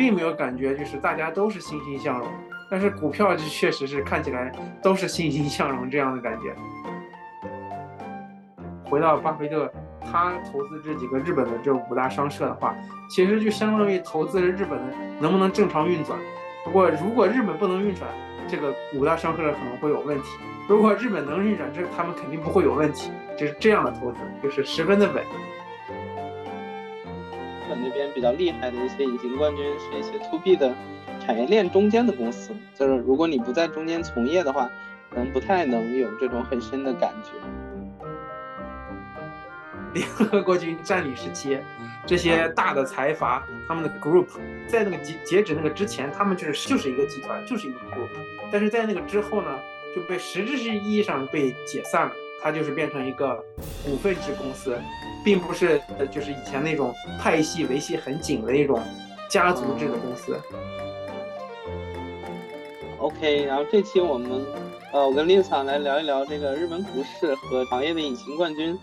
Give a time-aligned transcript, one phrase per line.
[0.00, 2.26] 并没有感觉就是大家都是欣欣向荣，
[2.70, 4.50] 但是股票就确实是看起来
[4.82, 6.54] 都是欣欣向荣这样的感觉。
[8.88, 9.70] 回到巴菲特，
[10.10, 12.74] 他投资这几个日本的这五大商社的话，
[13.10, 16.18] 其实就相当于投资了日本的能不能正常运转。
[16.64, 18.08] 不过如果日本不能运转，
[18.48, 20.28] 这个五大商社可能会有问题；
[20.66, 23.10] 如果日本能运转，这他们肯定不会有问题。
[23.36, 25.22] 就是这样的投资，就是十分的稳。
[28.08, 30.74] 比较厉害的一些隐形冠军是一些 to B 的
[31.20, 34.70] 产业链中间的公司，就是如果你不在中间从业的话，
[35.10, 37.30] 可能不太能有这种很深的感觉。
[39.92, 41.58] 联合国军占领时期，
[42.06, 44.26] 这些大的财阀他们的 group
[44.68, 48.08] 在那个截截止那个之前，他们就是就是一个集团，就是一个 group。
[48.52, 49.58] 但是在那个之后呢，
[49.94, 52.12] 就被实质性意义上被解散了，
[52.42, 53.36] 它就是变成一个
[53.84, 54.78] 股份制公司，
[55.24, 58.80] 并不是呃就是以前那种派系维系很紧的那种
[59.28, 60.38] 家族制的公司。
[62.98, 64.44] OK，然后这期我们
[64.92, 68.78] 呃，我跟 Lisa 来聊一聊这个日本股市和行业的隐形冠军。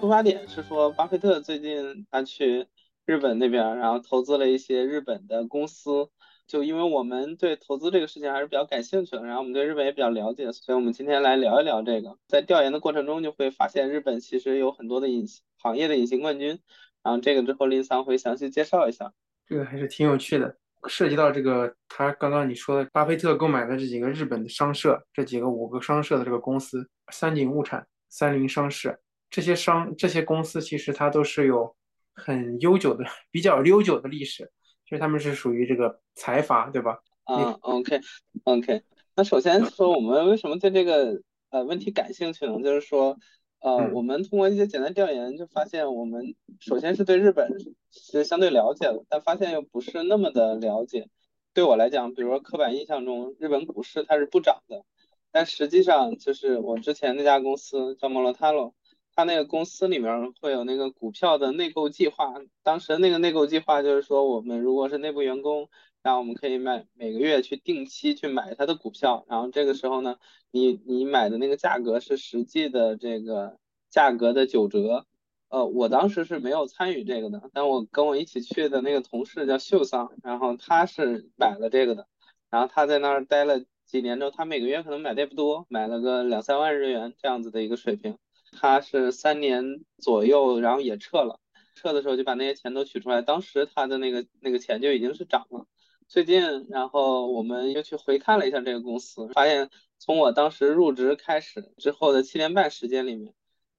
[0.00, 2.66] 出发点是说，巴菲特最近他去
[3.06, 6.08] 日本那边，然后投资了一些日本的公司。
[6.52, 12.18] 就因为我们对投资这个事情还是比较感兴趣的，然后我们对日本也比较了解，所以我们今天来聊一聊这个。
[12.28, 16.60] 在调研的过程中，就会发现日本其实有很多的隐形行业的隐形冠军。
[17.02, 19.14] 然后这个之后林桑会详细介绍一下。
[19.46, 20.54] 这个还是挺有趣的，
[20.90, 29.00] 涉及到这个他刚刚你说的巴菲特购买的这几个日本的商社，这几个五个商社的这个公司，三井物产、三菱商事。
[29.30, 31.74] 这些商这些公司其实它都是有
[32.14, 34.52] 很悠久的、比较悠久的历史，
[34.92, 37.00] 其实他们是属于这个财阀，对吧？
[37.24, 38.82] 啊，OK，OK。
[39.16, 42.60] 那首先说，我们为什么对这个呃问题感兴趣呢？
[42.62, 43.16] 就是说，
[43.60, 47.48] 呃，我们通过一些简单调研，就发现我们首先是对日本
[47.90, 51.08] 是相对了解的，但发现又不是那么的了解。
[51.54, 54.84] 对我来讲，比如说刻板印象中日本股市它是不涨的，
[55.30, 58.74] 但实际上就是我之前那家公司叫摩罗塔罗。
[59.14, 65.68] 他那个公司里面会有那个股票的内购计划，当时那个内购计划就是说，我们如果是内部员工，
[66.02, 70.16] 然后我们可以买每个月去定期去买他的股票，然后这个时候呢，
[70.50, 73.58] 你你买的那个价格是实际的这个
[73.90, 75.06] 价格的九折。
[75.48, 82.06] 呃，我当时是没有参与这个的，但我跟我一起去的那个同事叫秀桑，然后他是买了这个的，
[82.48, 88.16] 然后他在那儿待了几年之后，他每个月可能买的也不多，买了个两三万日元这样子的一个水平。
[88.52, 91.40] 他是三年左右，然后也撤了。
[91.74, 93.22] 撤的时候就把那些钱都取出来。
[93.22, 95.66] 当时他的那个那个钱就已经是涨了。
[96.06, 103.32] 最近，然后我们又去回看了一下这个公司，发现从我当时入职开始之后的七年半时间里面，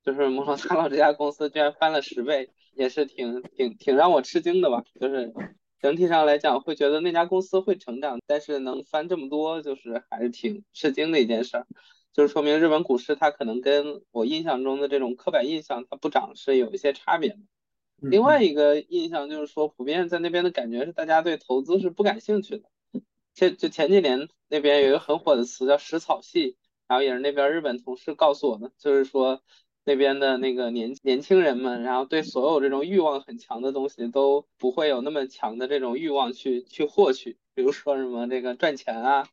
[0.04, 4.84] 就是摩罗萨老这家公司居然翻了十倍，也是挺挺挺让我吃惊的吧。
[5.00, 5.32] 就是
[5.80, 11.68] 整体上来讲，会觉得那家公司会成长，但是能翻这么多，就是还是挺吃惊的一件事儿。
[12.14, 17.40] 就是说明日本股市它可能跟我印象中的这种刻板印象它不涨是有一些差别的。
[17.98, 22.70] 另外一个印象就是说，普遍在那边的感觉是大家对投资是不感兴趣的。
[23.34, 26.58] 前就前几年那边有一个很火的词叫“食草系”，
[26.88, 29.42] 然后也是那边日本同事告诉我的，就是说
[29.86, 39.28] 那边的那个年年轻人们，然后对所有这种欲望很强的东西都不会有那么强的这种欲望去去获取，比如说什么这个赚钱啊。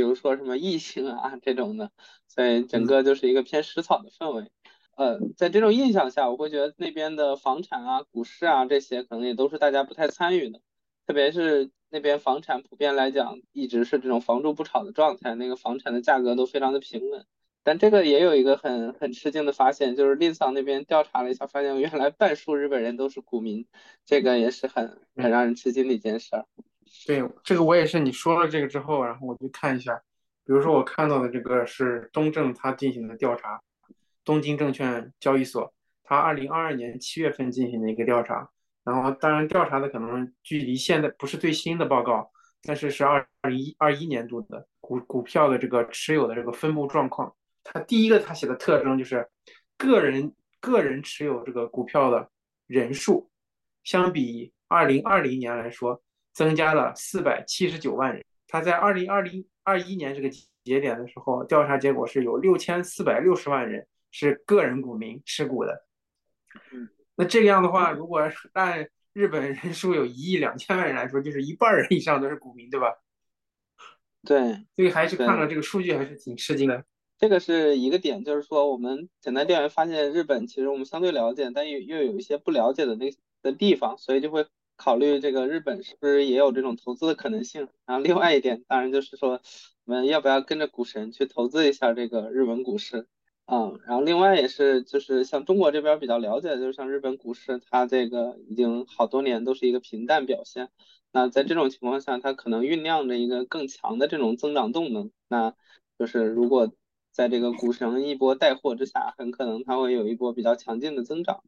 [0.00, 1.90] 比如说什么异性啊这种的，
[2.26, 4.50] 所以整个就是一个偏食草的氛围。
[4.96, 10.62] 呃，在这种印象下，我会觉得那边的房产啊、股市啊这些可能也都是大家不太参与的。
[11.06, 17.26] 特别是那边房产普遍来讲一直是这种房住不炒的状态，那个房产的价格都非常的平稳。
[17.62, 23.66] 但这个也有一个很很吃惊的发现，就是林桑那边调查了一下，发现原来半数日本人都是股民，
[24.06, 26.46] 这个也是很很让人吃惊的一件事儿。
[27.06, 29.94] 对这个我也是，你说了这个之后，然后我就看一下，
[30.44, 33.62] 比如说我看到的这个是东证他进行的调查，
[34.24, 38.50] 东京证券交易所它二零二二年七月份进行的一个调查，
[38.84, 42.30] 然后当然调查的可能距离现在不是最新的报告，
[42.62, 49.26] 但是是二零一二一年度的股股票的这个持有的这个分布状况，他第一个他写的特征就是
[49.78, 52.28] 个人个人持有这个股票的
[52.66, 53.30] 人数，
[53.84, 56.02] 相比二零二零年来说。
[56.32, 58.24] 增加了四百七十九万人。
[58.48, 60.28] 他在二零二零二一年这个
[60.64, 65.86] 节点的时候，调查结果是有六千四百六十万人是个人股民持股的。
[66.72, 72.94] 嗯那这样的话，如果按日本人数有一亿两千万人来说，就是一半人以上都是股民，对吧？
[74.26, 76.84] 对，所以还是看了这个数据，还是挺吃惊的。
[77.18, 84.46] 这个是一个点，就是说我们简单调研发现，日本其实我们相对了解，但又又有一些不了解的那的地方，所以就会。
[84.82, 87.68] 考虑这个日本是不是也有这种投资的可能性。
[87.84, 89.42] 然后另外一点，当然就是说，
[89.84, 93.06] 我们要不要跟着股神去投资一下这个日本股市？
[93.44, 100.70] 啊，然后另外也是就是像中国这边比较了解，就是像日本股市，它这个已经好多年都是一个平淡表现。
[101.12, 105.10] 那在这种情况下，它可能酝酿着一个更强的这种增长动能。
[105.28, 105.54] 那
[105.98, 106.72] 就是如果
[107.12, 111.42] 在这个股神一波带货之下，很可能它会有一波比较强劲的增长。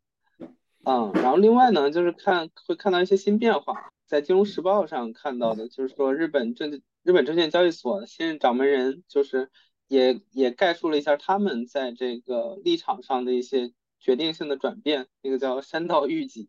[0.84, 9.50] 嗯，然后另外呢，就是看会看到一些新变化，在《金融时报》上看到的，就是说日本证日本证券交易所新任掌门人就是。
[9.88, 15.06] 也也概述了一下他们在这个立场上的一些决定性的转变。
[15.20, 16.48] 那个叫山道裕己，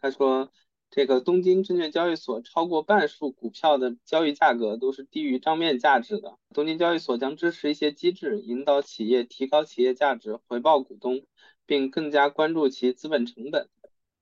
[0.00, 0.50] 他说，
[0.90, 6.38] 这个东京证券交易所超过半数股票的交易价格都是低于账面价值的。
[6.54, 11.20] 东京交易所将支持一些机制，引导企业提高企业价值，回报股东，
[11.68, 13.68] 并更加关注其资本成本。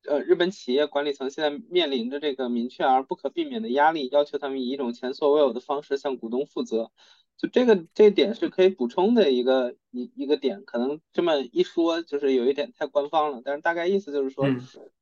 [0.04, 6.90] 呃，日本企业管理层现在面临着这个明确而不可避免的压力，要求他们以一种前所未有的方式向股东负责。
[7.36, 14.46] 就这个这点是可以补充的一个一一个点，可能这么一说就是有一点太官方了，但是大概意思就是说，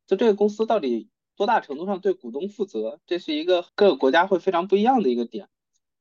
[0.06, 5.48] 就这个公司到底多大程度上对股东负责，这是一个各个国家会非常不一样的一个点。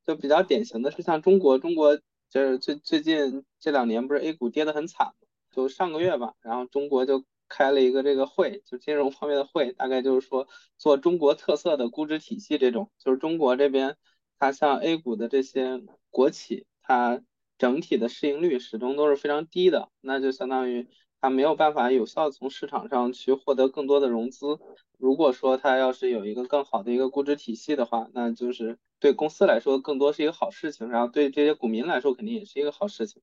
[0.05, 1.97] 就比较典型的是像中国，中国
[2.29, 5.13] 就是最最近这两年不是 A 股跌得很惨
[5.53, 10.47] 就上个月吧，然后中国就开了一个这个会，就金融方面的会，大概就是说
[10.77, 13.95] 做中国特色的估值体系这种，就是中国这边。
[14.39, 17.21] 它像 A 股的这些国企，它
[17.57, 20.89] 整体的市盈率始终都是非常低的，那就相当于
[21.21, 24.59] 它没有办法有效从市场上去获得更多的融资。
[24.97, 33.21] 如果说它要是有一个更好的一个估值体系的话，那就是对公司来说更多是一个好事情，然后对这些股民来说肯定也是一个好事情。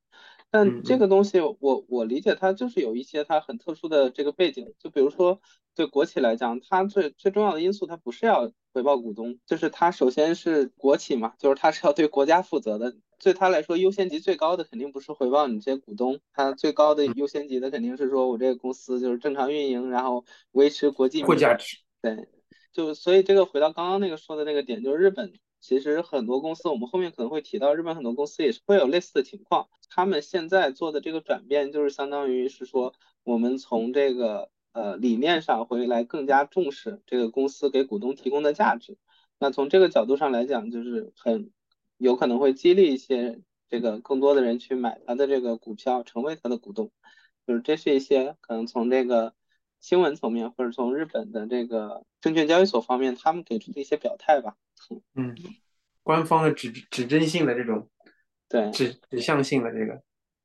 [0.51, 5.41] 但这个东西，我我理解它就是有一些它很特殊的这个背景，就比如说
[5.77, 21.77] 对国企来讲，它最最重要的因素，它不是要回报股东，就是它首先是国企嘛，就是它是要对国家负责的，对它来说优先级最高的肯定不是回报你这些股东，它最高的优先级的肯定是说我这个公司就是正常运营，然后维持国际货价值。
[22.03, 22.29] 对，
[22.73, 25.33] 就所以这个回到刚刚那个说的那个点，就是日本。
[25.61, 29.69] 其实很多公司，我们后面可能会提到，日本很多公司也是会有类似的情况。
[29.89, 38.97] 他们现在做的这个转变，就是相当于是说，我们从这个呃理念上回来更加重视这个公司给股东提供的价值。
[39.39, 41.51] 那从这个角度上来讲，就是很
[41.99, 46.91] 有可能会激励一些这个更多的人去买他的这个股票，成为他的股东。
[47.47, 49.35] 就是这是一些可能从这个
[49.81, 54.57] 新闻层面，或者从日本的这个证券交易所方面，他们给出的一些表态吧。
[55.15, 55.35] 嗯，
[56.03, 57.89] 官方的指指针性的这种，
[58.49, 60.03] 对指指向性的这个，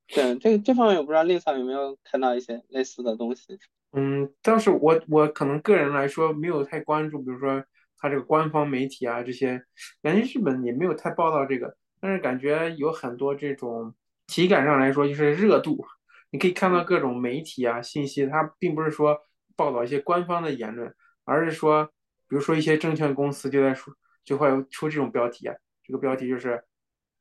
[0.08, 3.58] 对这这方面我不知道 Lisa 有没有看到一些类似的东西。
[3.94, 7.64] 嗯，倒是我我可能个人来说没有太关注，比如说
[7.98, 9.64] 他这个官方媒体啊这些，
[10.02, 13.96] 感觉日本也没有太报道这个，但是感觉有很多这种
[14.28, 15.84] 体感上来说就是热度，
[16.32, 19.18] 你可以看到各种媒体啊信息，它并不是说
[19.56, 20.94] 报道一些官方的言论，
[21.24, 21.86] 而是说，
[22.28, 23.94] 比如说一些证券公司就在说。
[24.26, 26.62] 就会出这种标题啊，这个标题就是，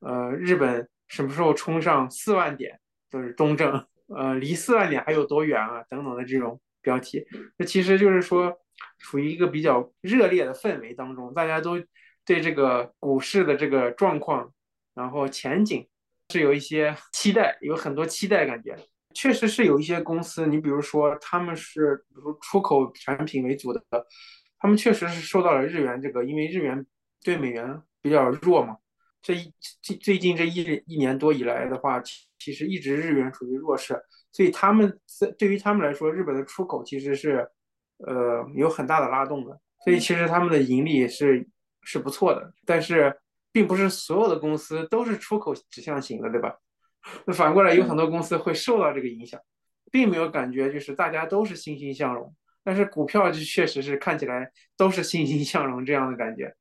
[0.01, 2.81] 呃，日本什么时候冲上四万点，
[3.11, 5.85] 就是中证，呃，离四万点还有多远啊？
[5.91, 7.27] 等等的这种标题，
[7.59, 8.59] 那其实就是说，
[8.99, 11.79] 处于一个比较热烈的氛围当中，大家都
[12.25, 14.51] 对这个股市的这个状况，
[14.95, 15.87] 然后前景
[16.31, 18.75] 是有一些期待，有很多期待感觉。
[19.13, 23.85] 确实是有一些公司，你比如说他们是比如出口产品为主的，
[24.59, 26.85] 他们确实是受到了日元这个，因为日元。
[27.25, 28.77] 对美元比较弱嘛，
[29.23, 29.53] 这一
[29.83, 33.99] 最最近这一一年多以来的话，其其实一直日元处于弱势，
[34.31, 37.49] 所以他们在对于他们来说，日本的出口其实是
[38.07, 41.49] 呃有很大的拉动的，所以其实他们的盈利是
[41.83, 43.19] 是不错的，但是
[43.51, 46.55] 并不是所有的公司都是出口指向型的，对吧？
[47.27, 49.41] 那反过来有很多公司会受到这个影响，
[49.91, 56.55] 并没有感觉就是大家都是欣欣向荣，但是股票就确实是看起来都是欣欣向荣这样的感觉。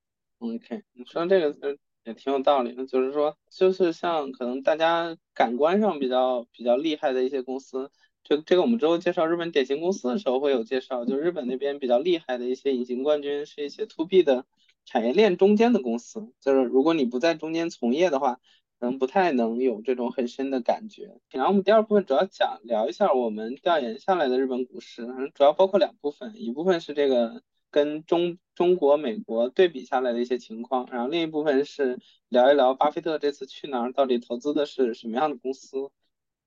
[0.43, 7.89] OK，你说这个也挺有道理的，就是说，就是像可能大家感官上比较比较厉害的一些公司，
[8.25, 14.45] 这这个我们之后介绍日本典型公司的时候会有介绍，就日本那边比较厉害的一些隐形冠军是一些 To B 的
[14.83, 18.41] 产业链中间的公司，就是如果你不在中间从业的话，
[18.81, 21.21] 可能不太能有这种很深的感觉。
[21.29, 27.41] 然后我们第二部分主要讲聊一下我们调研下来的日本股市，主要包括两部分，一部分是这个。
[27.73, 31.97] 跟中中国、美国对比下来的一些情况，然后另一部分是
[32.29, 35.89] 聊一聊巴菲特这次去哪儿，到底投资的是什么样的公司？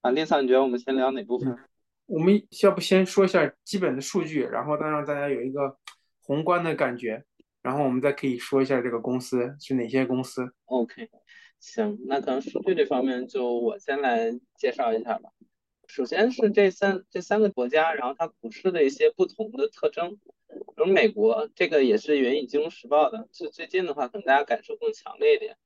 [0.02, 1.58] 啊，令桑，你觉得我们先聊哪部分？
[2.06, 5.76] 我们要不先说一下基本的数据，然后再让大家有一个
[6.22, 7.24] 宏观的感觉，
[7.60, 10.48] 然后我们再可以说一下这个公司是哪些公司。
[10.66, 11.10] OK，
[11.58, 15.30] 行，那可能数据这方面就我先来介绍一下吧。
[15.88, 20.18] 首先是这三这三个国家，然后它股市的一些不同的特征。
[20.48, 25.56] 比如美国，这个也是援引《金融时报》的，最最近的话，可能大家感受更强烈一点。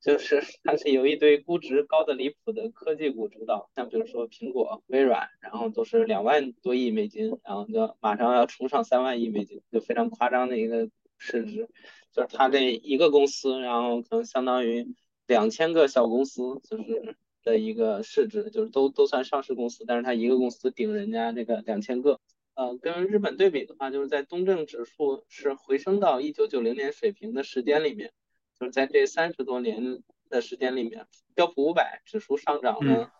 [0.00, 11.68] 就是它是由一堆估值高的离谱的科技股主导，像比如说苹果、微软，然后都是两万多亿美金，然后就马上要冲上三万亿美金，就非常夸张的一个市值。
[12.12, 14.94] 就是它这一个公司，然后可能相当于
[15.26, 22.20] 两千个小公司，就是的一个市值，就是都都算上市公司，但是它一个公司顶人家这个两千个。
[22.54, 28.12] 呃，跟日本对比的话，就是在东证指数是回升到一九九零年水平的时间里面。
[28.58, 33.10] 就是在这三十多年的时间里面，标普五百指数上涨了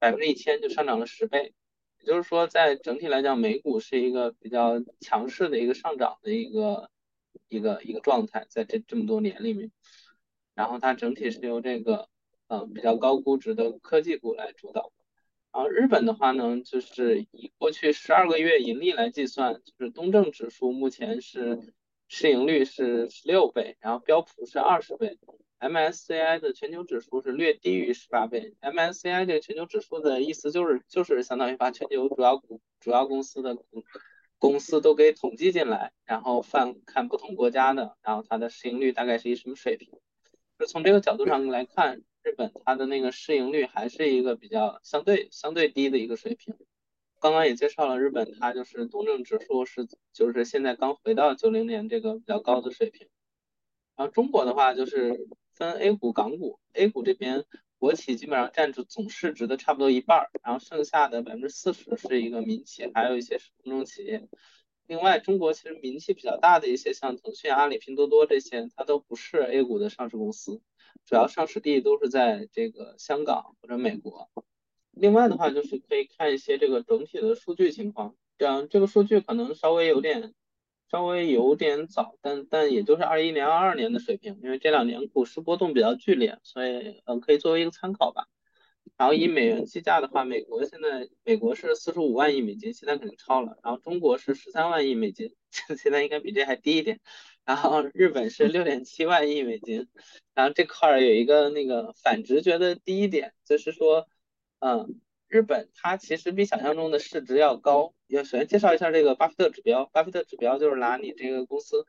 [0.00, 1.54] 百分之一千，就上涨了十倍。
[2.00, 6.90] 也就是说，在整体来讲，美股是一个比较强势的一个上涨的一个
[7.48, 9.70] 一个一个状态，在这这么多年里面。
[10.54, 12.08] 然后它整体是由这个
[12.48, 14.92] 呃比较高估值的科技股来主导。
[15.52, 21.74] 然后日本的话呢，就是以过去十二个月盈利来计算，就是东证指数目前是。
[22.08, 25.18] 市盈率是十六倍，然后标普是二十倍
[25.58, 28.54] ，MSCI 的全球指数是略低于十八倍。
[28.60, 33.58] MSCI 这个全球指数的意思就是就是相当于把全球主要股主要公司的
[34.38, 39.90] 公司都给统计进来，然后泛看不同国家的，然后它的市盈率大概是一什么水平。
[40.60, 46.56] 就从这个角度上来看，日本它的那个市盈率还是一个比较相对相对低的一个水平。
[47.20, 53.06] 刚刚也介绍了日本，它就是东证指数是就是现在刚回到九零年这个比较高的水平。
[53.94, 57.44] 然后中国的话就是分 A 股、港股，A 股这边
[57.78, 64.28] 国企基本上占住总市值的差不多一半，然后剩下的百分之四十是一个民企，还有一些是公众企业。
[64.88, 70.60] 另外，中国其实名气比较大的一些像腾讯、阿里、拼多多这些，它都不是 A 股的上市公司，
[71.04, 74.30] 主要上市地都是在这个香港或者美国。
[74.90, 78.16] 另外的话，就是可以看一些这个整体的数据情况。
[78.38, 80.34] 这样，这个数据可能稍微有点，
[80.90, 88.26] 稍微有点早，但但也就是二一年、二二年的水平，因为这两年股市波动比较剧烈，所以呃可以作为一个参考吧。
[88.96, 93.58] 然后以美元计价的话，美国现在美国是四十五万亿美金，现在肯定超了。
[93.62, 95.34] 然后中国是十三万亿美金，
[95.76, 97.00] 现在应该比这还低一点。
[97.46, 99.88] 然后日本是六点七万亿美金。
[100.34, 104.06] 然后这块儿有一个那个反直觉的第一点，就是说。
[104.58, 107.92] 嗯，日本它其实比想象中的市值要高。
[108.06, 111.86] 要首先介绍一下这个巴菲特指标，巴菲特指标就是拿你这个公司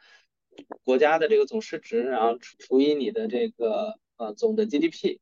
[0.83, 5.19] 国家的这个总市值，然后除除以你的这个呃总的 GDP。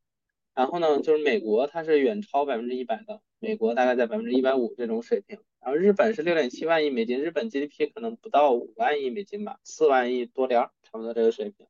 [0.55, 5.37] 然后呢，就是美国它是远超百分之一百的，美国大概在百分之一百五这种水平。
[5.65, 11.65] 然后日本是六点七万亿美金，日本 GDP 可能不到五万亿美金吧，四万亿多点儿，差不多这个水平，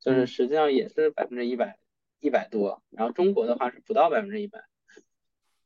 [0.00, 1.78] 就是实际上也是百分之一百
[2.18, 2.82] 一百多。
[2.88, 4.64] 然后中国的话是不到百分之一百。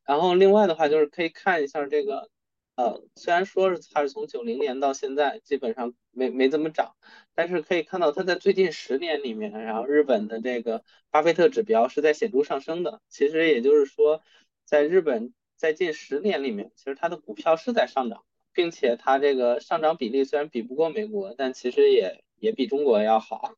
[0.04, 2.28] 然后另外的话就是可以看一下这个，
[2.74, 6.96] 呃，虽然说是它是从九零年到现在基本上没没怎么涨，
[7.36, 13.00] 但是可以看到它在最近十年里面，然后日本的这个巴菲特指标是在显著上升的。
[13.08, 14.22] 其实也就是说，
[14.64, 18.24] 在日本在近十年里面，其实它的股票是在上涨，
[18.54, 23.54] 并且它这个上涨比例虽然比不过美国，但其实也也比中国要好。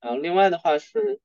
[0.00, 1.20] 然后另外的话是。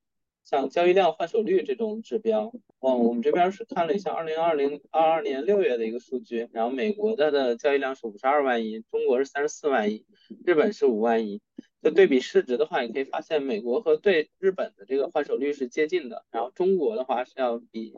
[0.50, 10.06] 像交易量换手率这种指标，嗯，我们这边是看了一下二零二零二二年六月的一个数据，然后美国的的交易量是五十二万亿，中国是三十四万亿，
[10.46, 11.42] 日本是五万亿。
[11.84, 17.94] 就对比市值的话，也可以发现美国和对日本的这个换手率是接近的，然后中国的话是要比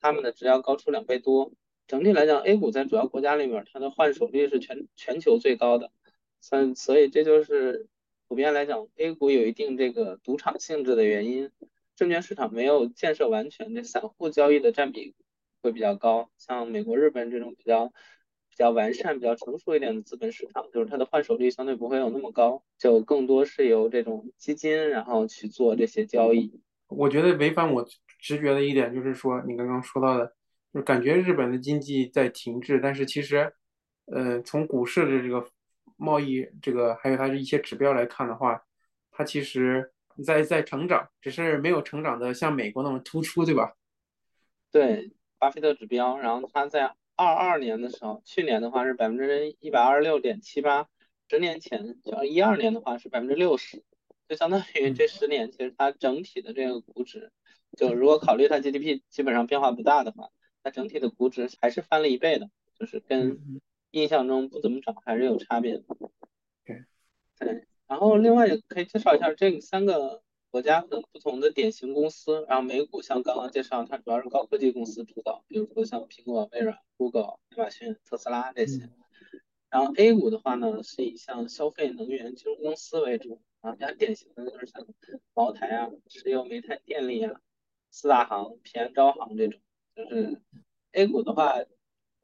[0.00, 1.52] 他们的值要高出两倍多。
[1.86, 5.90] 整体来讲，A 股在主要国家里面，它的换手率是全全球最高的，
[6.40, 7.88] 所所以这就是
[8.28, 11.50] 普遍来讲，A 股有一定这个赌场性质的原因。
[11.96, 15.16] 证券市场没有建设完全，这散户交易的占比
[15.62, 16.30] 会比较高。
[16.38, 26.60] 像美国、日本这种比较比较完善、比较成熟一点的资本市场，就是它的换手率相对不会有那么高，就更多是由这种基金然后去做这些交易。
[26.86, 30.34] 我觉得违反我直觉的一点就是说，你刚刚说到的，
[30.74, 33.52] 就感觉日本的经济在停滞，但是其实，
[34.06, 35.48] 呃，从股市的这个
[35.96, 38.62] 贸易这个还有它的一些指标来看的话，
[39.10, 39.92] 它其实。
[40.26, 43.76] 在在成长，只是没有成长的像美国那么突出，对吧？
[44.72, 50.88] 对，巴菲特指标，然后它在二二年的时候，去年的话是百分之一百二十六点七八，
[51.30, 53.84] 十年前就一二年的话是百分之六十，
[54.28, 57.30] 就相当于这十年其实它整体的这个估值，
[57.76, 60.30] 就如果考虑它 GDP 基本上变化不大的话，
[60.62, 63.60] 它整体的估值还是翻了一倍的，就是跟
[63.90, 65.84] 印象中不怎么涨还是有差别的。
[67.38, 72.44] 对然后另外也可以介绍一下这三个国家的不同的典型公司。
[72.48, 78.90] 然后美股像刚刚介绍，它主要是高科技公司主导，比如说像苹果、微软、Google、亚马逊、特斯拉这些。
[79.70, 84.86] 然后 A 股的话呢，是以像消费、能源、金融公司为主啊，比较典型的就是像
[85.34, 87.40] 茅台啊、石油、煤炭、电力啊、
[87.90, 89.60] 四大行、平安招行这种。
[89.94, 90.40] 就是
[90.92, 91.54] A 股的话。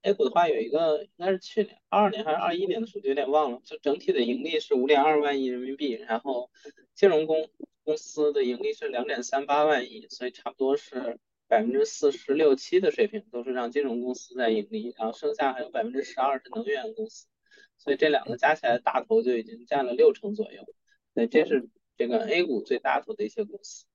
[0.07, 3.63] A 股的话有一个应该是去年二二年还是二一年的数据，有点忘了。
[3.65, 6.51] 就整体的盈利是五点二万亿人民币，然后
[6.95, 7.49] 金融公
[7.85, 11.19] 公司的盈利是两点三八万亿，所以差不多是
[11.49, 17.27] 百分之四十六七的水平，都是让金融公司在盈利，然后剩下还有百分之十二是能源公司，
[17.79, 20.67] 所以这两个加起来大头就已经占了六成左右。
[21.15, 23.87] 对，这是这个 A 股最大头的一些公司。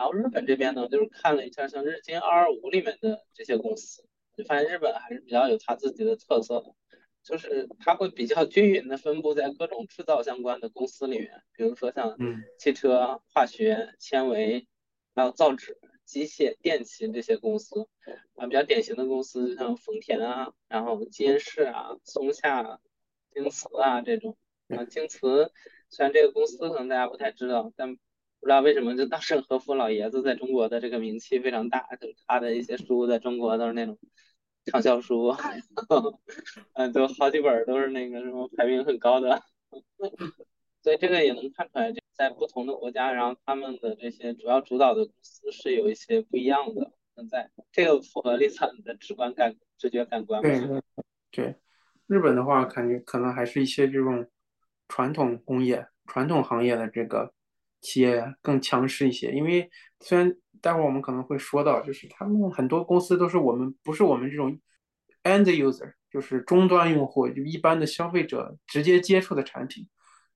[0.00, 4.02] 然后日本这边呢，就是看了一下像日经二二五里面的这些公司。
[4.34, 6.74] 就发现日本还是比较有它自己的特色的，
[7.22, 12.16] 就是它会比较均匀的分布在各种制造相关的公司里面，比如说像
[12.58, 14.66] 汽车、化学、纤维，
[15.14, 15.76] 还有造纸、
[16.06, 17.86] 机械、电器这些公司
[18.36, 22.80] 啊，比较典型的公司像丰田啊，然后金士啊、松下、
[23.34, 24.38] 京瓷啊这种
[24.68, 25.52] 啊，京瓷
[25.90, 27.98] 虽然这个公司可能大家不太知道，但
[28.40, 33.96] 不知道为什么就稻盛和夫老爷子在中国的这个名气非常大，就是他的一些书在中国都是那种。
[34.66, 35.34] 畅销书，
[36.74, 39.42] 嗯，都好几本都是那个什么排名很高的，
[40.84, 47.50] 所以这个也能看出来，在不同的国家，然后他们的这些主要主导的公司是有一些不一样的存在。
[47.72, 50.42] 这个符合 Lisa 你的直观感、直觉感官。
[50.42, 50.60] 对
[51.30, 51.56] 对，
[52.06, 54.28] 日本的话，感觉可能还是一些这种
[54.88, 57.32] 传统工业、传统行业的这个
[57.80, 59.70] 企业更强势一些，因为
[60.00, 60.36] 虽然。
[60.62, 64.60] 待会儿我们可能会说到，就是他们很多公司都是我们不是我们这种
[65.22, 69.88] end user，就是终端用户，就一般的消费者直接接触的产品，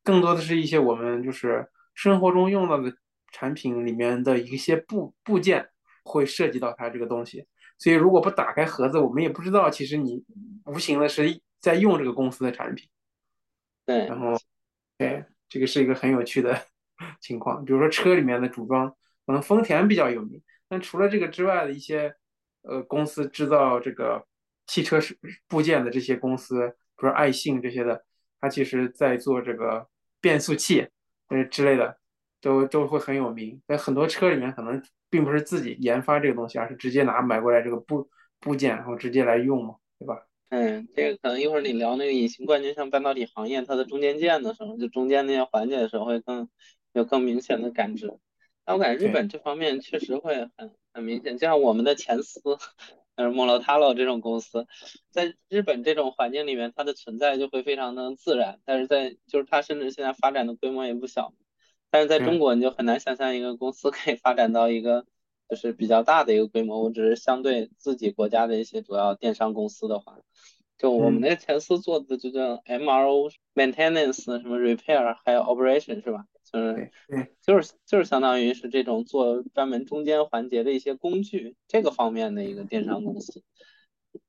[0.02, 2.90] 更多的是一些我们就是生活中用到的
[3.32, 5.68] 产品里面的一些部部件
[6.04, 7.46] 会涉及到它这个东西。
[7.78, 10.24] 所以如果不打开盒子，我们也不知道其实你
[10.64, 12.88] 无形的是在用这个公司的产品。
[13.84, 14.32] 对，然后，
[14.96, 16.64] 对，这个是一个很有趣的
[17.20, 18.94] 情况，比如说车里面的组装。
[19.26, 22.14] 可能丰田比较有名，但除了这个之外的一些，
[22.60, 24.22] 呃，公司制造这个
[24.66, 28.04] 汽车是部件的这些公司，比如爱信这些的，
[28.38, 29.88] 它其实在做这个
[30.20, 30.86] 变速器，
[31.28, 31.96] 呃之类的，
[32.42, 33.58] 都都会很有名。
[33.66, 38.06] 在很多车里面，可能并不是自己研发这个东西，而是直接拿买过来这个部
[38.40, 40.20] 部件，然后直接来用嘛，对吧？
[40.50, 46.46] 嗯，这个可能一会儿你聊那个隐形冠军，像半导体行业它的中间件的时候，就中间那些环节的时候，会更
[46.94, 48.18] 有更明显的感知。
[48.64, 52.40] 但我感觉日本这方面确实会很很明显，就像我们的前司，
[53.14, 54.66] 呃，莫罗塔罗这种公司，
[55.10, 58.60] 在日本这种环境里面，它的存在就会非常的自然。
[58.64, 61.34] 但是在就是它甚至现在发展的规模也不小，
[61.90, 65.04] 但是在中国你就很难想象一个公司可以发展到一个
[65.50, 66.82] 就是比较大的一个规模。
[66.82, 70.16] 我只是相对自己国家的一些主要电商公司的话，
[70.78, 76.24] 就我们那个前司做的就叫 MRO maintenance 什么 repair 还有 operation 是吧？
[76.56, 83.42] 嗯，对，就是就是相当于是这种做专门中间环节的一些工具，这个方面的一个电商公司。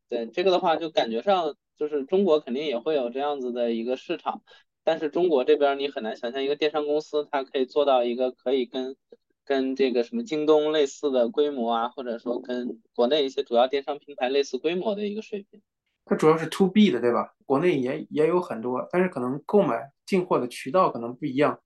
[0.09, 4.41] 对这个的话，就感觉上就是中国肯定也会有这样子的一个市场，
[4.83, 8.95] 但是中国这边你很难想象一个电商公司它可以做到一个可以跟
[9.43, 15.61] 跟这个什么京东类似的规模啊，或者说跟国内一些主要电商平台类似规模的一个水平。
[16.05, 17.35] 它主要是 to B 的，对吧？
[17.45, 21.59] 国内也也有很多，但是可能购买进货的渠道可能不一样。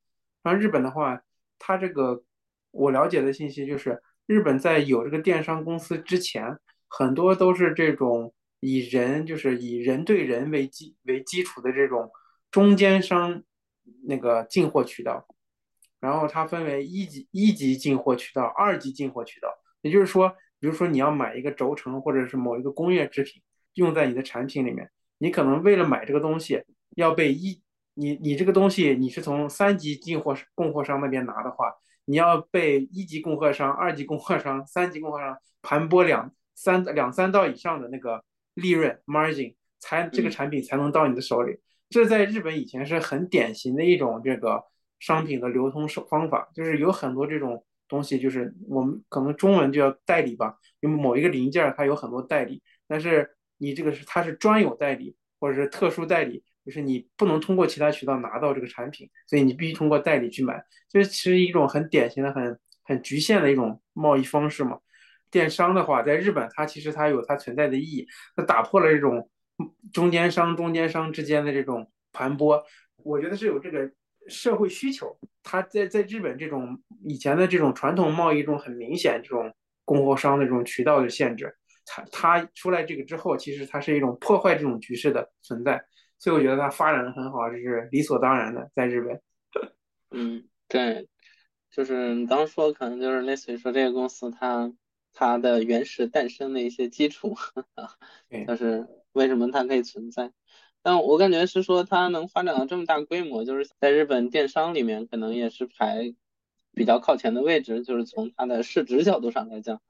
[0.43, 1.21] 然后日本的话，
[1.57, 2.23] 它这个
[2.71, 12.09] 我了解的信息就是，日本在有这个电商公司之前，很多都是这种以人就是以人对人为基为基础的这种
[12.51, 13.43] 中间商
[14.07, 15.27] 那个进货渠道。
[15.99, 19.49] 然后它分为一级一级进货渠道、二级进货渠道。
[19.81, 23.41] 也就是说，比如说你要买一个轴承或者是某一个工业制品
[23.73, 26.63] 用在你的产品里面，你可能为了买这个东西
[26.95, 27.61] 要被一
[27.99, 31.73] 你你这个东西你是从三级进货供货商那边拿的话，
[32.05, 41.59] 你要被一级供货商、二级供货商、三级供货商盘剥两三两三道以上的那个利润 margin，才这个产品才能到你的手里。
[41.89, 44.63] 这在日本以前是很典型的一种这个
[44.99, 56.45] 商品的流通手方法，就是有很多这种东西，就是我们可能中文就叫代理吧，因为某一个零件它有很多代理，但是你这个是它是专有代理或者是特殊代理。
[56.69, 60.63] 就是你不能通过其他渠道拿到这个产品，所以你必须通过代理去买。
[60.87, 64.77] 这其实一种很典型的、很很局限的一种贸易方式嘛。
[65.31, 69.27] 电商的话，在日本它其实它有它存在的意义，它打破了这种
[69.91, 72.61] 中间商、中间商之间的这种盘剥。
[72.97, 73.89] 我觉得是有这个
[74.27, 75.17] 社会需求。
[75.41, 79.51] 它在在日本这种以前的这种传统贸易中很明显这种
[79.85, 85.83] 供货商的这种渠道的限制，它它出来这个之后，其实它是一种破坏这种局势的存在。
[86.19, 89.21] 所以我觉得它发展的很好，这是理所当然的，在日本。
[90.11, 91.07] 嗯，对，
[91.71, 94.73] 就是你刚说，可能就是类似于说这个公司它
[95.13, 97.35] 它的原始诞生的一些基础，
[98.47, 100.33] 就是为什么它可以存在。
[100.81, 106.13] 但我感觉是说它能发展到这么大规模，就是在日本电商里面可能也是排
[106.73, 109.81] 比较靠前的位置，就是从它的市值角度上来讲，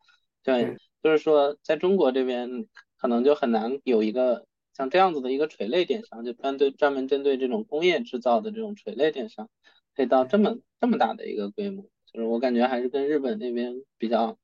[0.43, 2.67] 对，就是说在中国这边
[2.99, 4.45] 可能就很难有一个。
[4.79, 9.49] 像这样子的一个垂类电商，就专对专门针对这种工业制造的这种垂类电商，
[9.93, 14.39] 可以到这么这么大的一个规模，就是我感觉还是跟日本那边比较，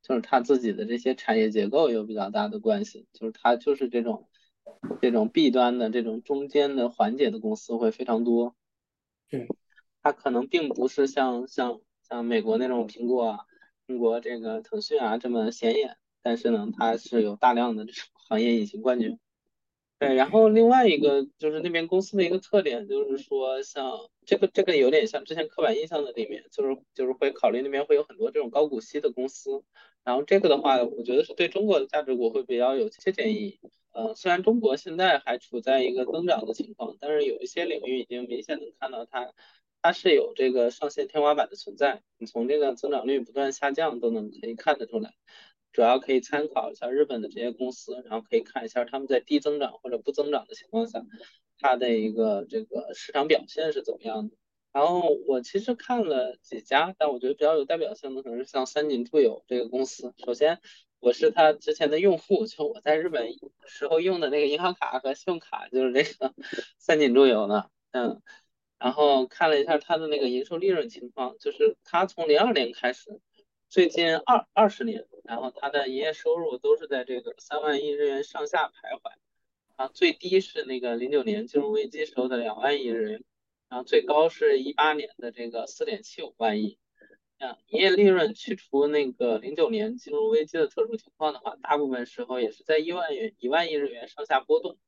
[0.00, 4.26] 就是他自己的这些产业结构有比较大的关系，就是它就是这种
[5.02, 8.56] 这种 B 端的这种中间的环节的公司会非常多，
[9.28, 9.46] 对，
[10.02, 13.40] 它可能并不是像像像美国那种苹果啊、
[13.86, 19.18] 中国这个腾讯啊这么显眼，但是呢，它是有大量的这种行业隐形冠军。
[20.06, 23.90] 对，然后另外一个就是那边公司的一个特点，就是说像
[24.26, 29.62] 这个这个有点像之前刻板印象的里面，就是就是会考虑那边会有很多这种高股息的公司，
[30.04, 33.60] 然后这个的话，我觉得是对中国的价值股会比较有借鉴意义。
[33.92, 39.32] 呃，虽然中国现在还处在一个增长的情况，但是有一些领域已经明显能看到它
[39.80, 45.14] 它是有这个上限天花板的存在，你从这个增长率不断下降都能可以看得出来。
[45.74, 51.04] 主要可以参考一下日本的这些公司，然后可以看一下他们在低增长或者不增长的情况下，
[51.58, 54.36] 它的一个这个市场表现是怎么样的。
[54.72, 60.14] 然后我其实看了几家，但我觉得比较有代表性的可能是像三井住友这个公司。
[60.24, 60.60] 首先，
[61.00, 63.28] 我是他之前的用户，就我在日本
[63.66, 66.32] 时候用的那个银行卡和信用卡就是这个
[66.78, 68.22] 三井住友的，嗯。
[68.78, 73.20] 然后看了一下它的那个营收利润情况，就是它从零二年开始。
[73.68, 79.12] 最近二二十年，然后它的营业收入都是在这个三万亿日元上下徘徊，
[79.74, 83.24] 啊，最低是那个零九年金融危机时候的两万亿日元，
[83.68, 86.78] 然后最高是一八年的这个四点七五万亿，
[87.38, 94.78] 啊，营业利润去除那个零九年金融危机的特殊情况的话，大部分时候也是在一万元一万亿日元上下波动，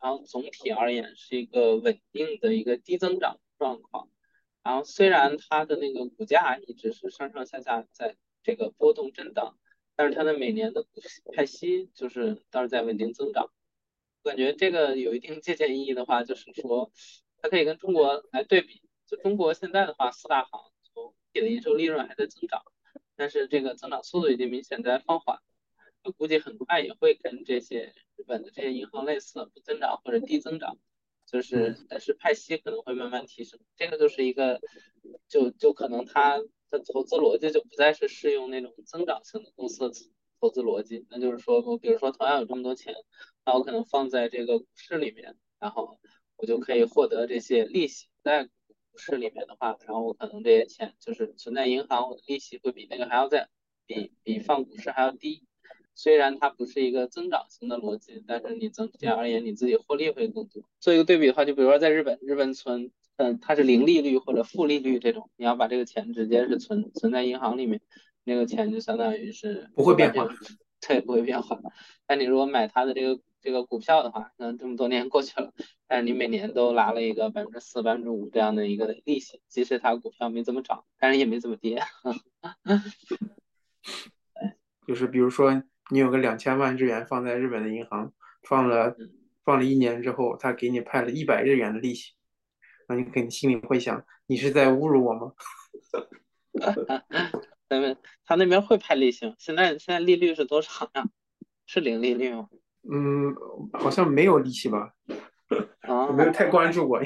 [0.00, 4.08] 然后总体而言是一个稳定的一个低增长状况，
[4.68, 8.16] 然后虽然它的那个股价一直是上上下下在。
[8.40, 9.58] 这个波动震荡，
[9.94, 10.86] 但是它的每年的
[11.34, 13.50] 派息就是倒是在稳定增长。
[14.22, 16.90] 我感觉这个有一定借鉴意义的话，就是说
[17.42, 18.80] 它可以跟中国来对比。
[19.06, 20.62] 就中国现在的话，四大行
[20.94, 22.62] 总体的营收利润还在增长，
[23.16, 25.40] 但是这个增长速度已经明显在放缓。
[26.04, 30.78] 我估计很快也会跟这些日本的这些银行类似，不增长或者低增长，
[31.30, 33.60] 就是但是派息可能会慢慢提升。
[33.76, 34.60] 这个就是一个，
[35.28, 36.42] 就就可能它。
[36.70, 39.94] 的投资逻辑就不再是适用那种增长型的公司的
[40.38, 42.94] 投资逻辑，那就是说，我比如说同样有这么多钱，
[43.46, 45.98] 那我可能放在这个股市里面，然后
[46.36, 48.08] 我就可以获得这些利息。
[48.22, 53.48] 在股市里面的话，然后我可能这些钱就是存在银行，我的利息会比那个还要再
[53.86, 55.46] 比比放股市还要低。
[55.98, 60.62] 虽然它不是一个增长型的逻辑，但是你整体而言，你自己获利会更多。
[60.80, 62.90] 做一个对比的话，就比如说在日本，日本存。
[63.20, 67.80] 嗯，它是零利率或者负利率这种，你要把这个钱直接是存存在银行里面，
[68.22, 70.28] 那个钱就相当于是不会变化，
[70.80, 71.58] 对，不会变化。
[72.06, 75.52] 但你如果买它的这个这个股票的话，那这么多年过去了，
[75.88, 81.82] 但是你每年都拿了一个百分之四、百分之五这样的一个利息，即使它股票没怎么涨，但是也没怎么跌。
[84.86, 88.96] 就是比如说你有个两千万日元放在日本的银行，放了
[89.44, 92.12] 放了一年之后，他给你派了一百日元的利息。
[92.88, 95.32] 那你肯定心里会想，你是在侮辱我吗？
[97.68, 101.06] 咱们他那边会派利息，现在现在利率是多少呀？
[101.66, 102.48] 是零利率吗？
[102.90, 103.34] 嗯，
[103.72, 104.94] 好像没有利息吧？
[105.80, 107.00] 啊，没有太关注过。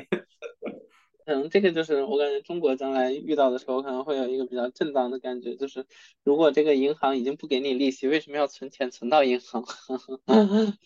[1.24, 5.87] 可能这个就是我感觉中国将来遇到的时候，可能会有一个比较震荡的感觉，就是
[6.24, 9.64] 如果这个银行已经不给你利息，为什么要存钱存到银行？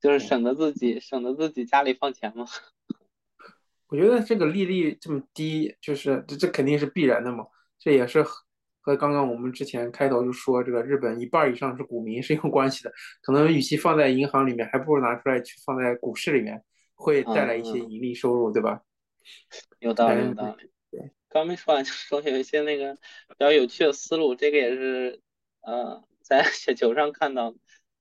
[0.00, 2.46] 就是省得自己省得自己家里放钱嘛。
[3.88, 7.46] 我觉得这个利率这么低，就是这这肯定是必然的嘛。
[7.78, 8.44] 这也是和
[8.80, 12.92] 和刚刚我们之前开头就说这个日本一半以上是股民是有关系的。
[13.22, 16.62] 可能与其放在银行里面，还不如拿出来去放在股市里面，
[16.94, 18.82] 会带来一些盈利收入，对吧？
[19.78, 20.70] 有道理，有道理。
[20.90, 25.20] 对，刚没说完就说有一些那个比较有趣的思路，这个也是
[25.60, 27.52] 呃在 雪球上看到。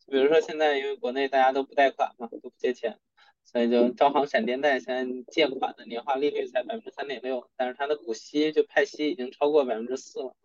[0.08, 3.00] 比如说现在因为国内大家都不贷款嘛，都不借钱。
[3.48, 10.36] 所以就招行闪电贷现在借款的年化利率才百分之三点六，但是它的股息就派息已经超过百分之四了，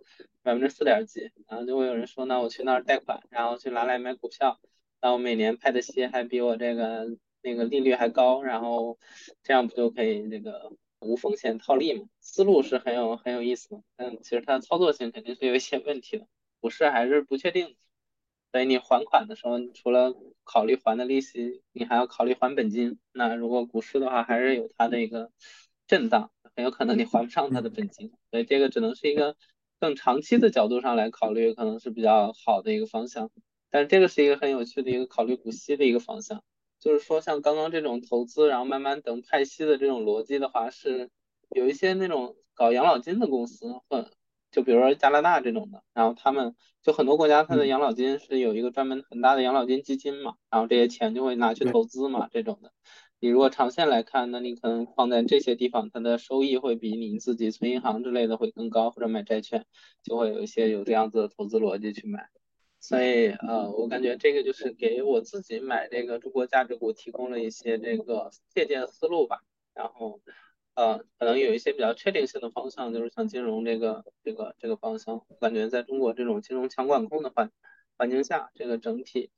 [0.43, 4.61] 百分之四点几，然后就会有人说，那我去那儿贷款，然后去拿来买股票，
[5.01, 8.99] 那我每年派的息还比我这个那个利率还高，然后
[9.43, 12.07] 这样不就可以这个无风险套利嘛？
[12.21, 16.27] 思路是很有很有意思的，但其实它操作性肯定是有一些问题的，
[16.61, 17.77] 股市还是不确定。
[18.53, 22.99] 所以你还款的时候，除了考虑还的利息，你还要考虑还本金。
[23.13, 25.31] 那如果股市的话，还是有它的一个
[25.87, 28.13] 震荡，很有可能你还不上它的本金。
[28.33, 29.37] 所以这个只能是一个
[29.79, 33.31] 更长期的角度上来考虑，可能是比较好的一个方向。
[33.71, 36.43] 但这个是一个很有趣的一个考虑股息的一个方向，
[36.81, 41.11] 就是说像刚刚这种投资，然后慢慢等派息的这种逻辑的话，是
[41.51, 44.11] 有一些那种搞养老金的公司或。
[44.53, 52.73] 就比如说加拿大这种的，然后他们就很多国家，它的养老金是有一个专门很大的养老金基金嘛，然后这些钱就会拿去投资嘛，这种的。
[53.21, 59.67] 你如果长线来看，那你可能放在这些地方，它的收益会比你自己存银行之类的会更高，或者买债券，
[60.03, 62.29] 就会有一些有这样子的投资逻辑去买。
[62.81, 69.43] 所以呃，我感觉这个就是给我自己买这个中国价值股提供了一些这个借鉴思路吧，
[69.75, 70.21] 然后。
[70.75, 77.51] 呃，可能有一些比较确定性的方向，就是像金融这个这个这个方向，我感觉在中国这种金融强管控的环
[77.99, 79.31] 环境下，这个整体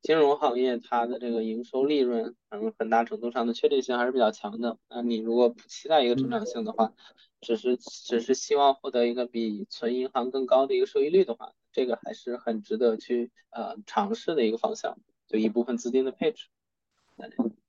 [0.00, 4.78] 金融行业它的这个营收利润，嗯，很大程度上的确定性还是比较强的。
[4.88, 6.94] 那你如果不期待一个成长性的话，
[7.40, 16.46] 只是只是希望获得一个比存银行更高的一个收益率的话，这个还是很值得去呃尝试的一个方向，就一部分资金的配置。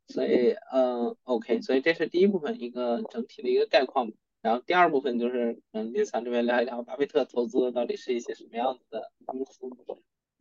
[0.07, 4.09] 所以，嗯，OK，所以这是第一部分一个整体的一个概况。
[4.41, 9.67] 然后第二部分就是，嗯，林想这边聊一聊巴菲特投资到底是一些什么样子的公司。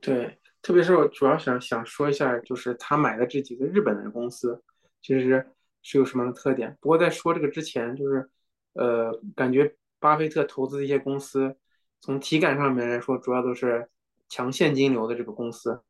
[0.00, 4.62] 对，特别是我主要想想说一下，就是他买的这几个日本的公司，
[5.02, 5.44] 其实
[5.82, 6.78] 是有什么样的特点。
[6.80, 8.30] 不过在说这个之前，就是，
[8.74, 11.56] 呃，感觉巴菲特投资的一些公司，
[12.00, 13.88] 从体感上面来说，主要都是
[14.28, 15.80] 强现金流的这个公司。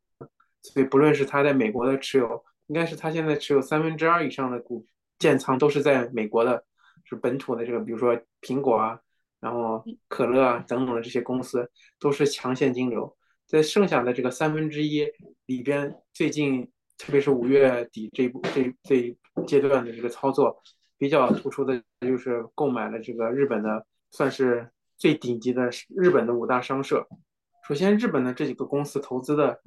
[0.63, 4.85] 所以不论是他在美国的持有，应该是他现在持有三分之二以上的股
[5.19, 6.65] 建仓都是在美国的，
[7.05, 8.99] 是本土的这个，比如说苹果啊，
[9.41, 13.17] 然后可乐啊等等的这些公司都是强现金流。
[13.47, 15.07] 在剩下的这个三分之一
[15.47, 19.17] 里边，最近特别是五月底这一步这这一
[19.47, 20.61] 阶段的这个操作
[20.99, 27.07] 比较突出的就是购买了这个日本的算是最顶级的日本的五大商社。
[27.67, 29.61] 首先，日本的这几个公司投资的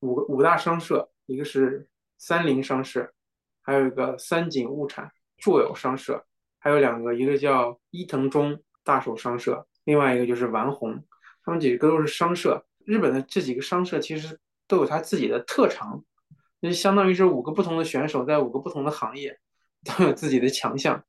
[0.00, 1.88] 五个五大商社，一个是。
[2.20, 3.12] 三菱商社，
[3.62, 6.26] 还有一个三井物产住友商社，
[6.58, 11.00] 还有两个，一个叫伊藤忠大手商社，另外一个就是丸红，
[11.44, 12.66] 他们几个都是商社。
[12.84, 14.36] 日本的这几个商社其实
[14.66, 16.02] 都有他自己的特长，
[16.58, 19.38] 那相当于是五个不同的选手在五个不同的行业
[19.84, 21.04] 都有自己的强项。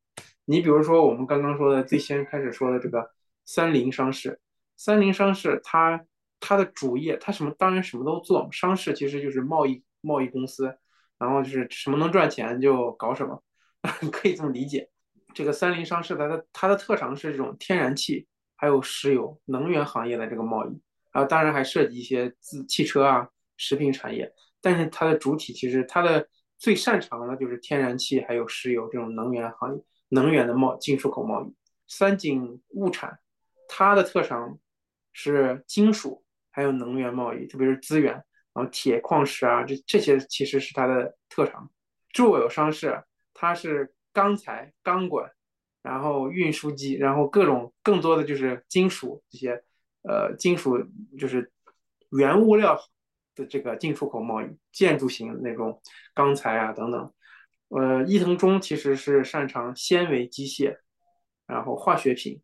[0.46, 3.10] 你比如说我们刚刚说的最先开始说的这个
[3.52, 4.40] 三菱商事，
[4.78, 6.06] 三菱商事它
[6.40, 10.78] 它的主业它什么当然什么都做，商事其实就是贸易贸易公司。
[11.18, 13.42] 然后就是什么能赚钱就搞什么，
[14.10, 14.90] 可以这么理解。
[15.34, 20.70] 这个三菱商事它的它的特长是这种天然气，还有石油能源行业的这个贸易，
[21.12, 24.32] 然后当然还涉及一些自汽车啊、食品产业。
[24.62, 26.26] 但是它的主体其实它的
[26.58, 31.54] 最擅长的就是天然气还有石油这种能源行业，能源的贸进出口贸易。
[31.88, 33.20] 三井物产
[33.70, 34.60] 它的特长
[35.14, 38.14] 是金属还有能源贸易，特别是资源。
[38.52, 41.70] 然后铁矿石啊，这这些其实是它的特长。
[42.12, 43.04] 住友商事，
[43.34, 45.32] 它是钢材、钢管，
[45.84, 49.64] 然后运输机，然后各种更多的就是金属这些，
[50.02, 50.84] 呃，金属
[51.18, 51.52] 就是
[52.10, 52.78] 原物料
[53.36, 55.80] 的这个进出口贸易，建筑型那种
[56.16, 57.14] 钢材啊等等。
[57.70, 60.76] 呃，伊藤忠其实是擅长纤维机械，
[61.46, 62.42] 然后化学品。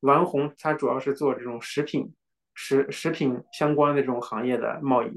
[0.00, 2.12] 蓝红它主要是做这种食品。
[2.52, 5.08] 食食品相关的这种行业的贸易，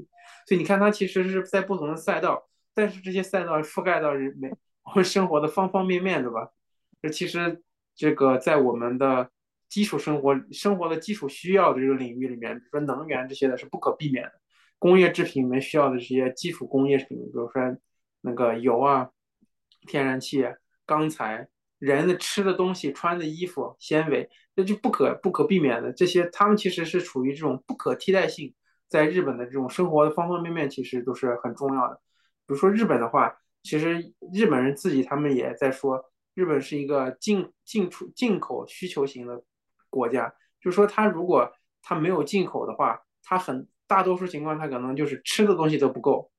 [0.46, 4.48] 所以你看它其实是在不同的赛道，但是这些赛道覆盖到人每
[4.84, 6.48] 我们生活的方方面面，对吧？
[7.02, 7.60] 这其实
[7.94, 9.28] 这个在我们的
[9.68, 14.32] 基础生活生活的基础需要的这个领域里面，比如说能源这些的是不可避免的，
[14.78, 17.76] 工业制品里面需要的这些基础工业品，比如说
[18.22, 19.10] 那个油啊、
[19.86, 20.46] 天然气、
[20.86, 21.48] 钢材。
[21.84, 25.92] 人的吃的东西、穿的衣服、纤维，那就不可不可避免的。
[25.92, 28.54] 这些他们其实是处于这种不可替代性，
[28.88, 32.00] 在日本的这种生活的方方面面，其实都是很重要的。
[32.46, 36.02] 比如说日本的话，其实日本人自己他们也在说，
[36.34, 39.42] 日本是一个进进出进口需求型的
[39.90, 46.30] 国家，就是说他如果他没有进口的话，他很大多数情况他可能就是吃的东西都不够，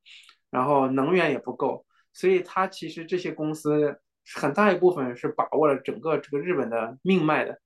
[0.49, 1.86] 然后能源也不够。
[2.13, 3.99] 所以它其实这些公司
[4.33, 7.59] 很大一部分是把握了整个这个日本的命脉的，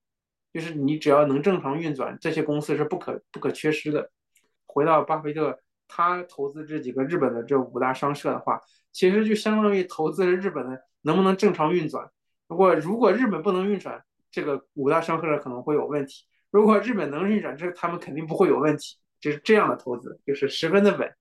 [0.52, 4.12] 就是你只要能正常运转，这些公司是不可不可缺失的。
[4.66, 12.10] 回到巴菲特，他投资这几个日本的这五大商社的话，其实就相当于投资了日本的能不能正常运转。
[12.48, 18.98] 如果如果日本不能运转，这个五大商社可能会有问题；如果日本能运转，这他们肯定不会有问题。
[19.20, 21.14] 就是这样的投资，就是十分的稳。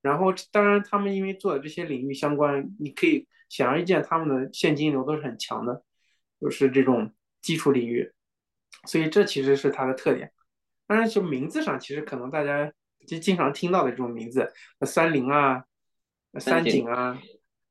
[0.00, 5.82] 然后，当然他们因为做的这些领域相关，你可以显而易见，他们的现金流都是很强的，
[6.40, 8.12] 就是这种基础领域。
[8.86, 10.32] 所以这其实是它的特点。
[10.86, 12.72] 当然，就名字上，其实可能大家
[13.06, 14.52] 就经常听到的这种名字，
[14.86, 15.64] 三菱啊、
[16.38, 17.20] 三井啊，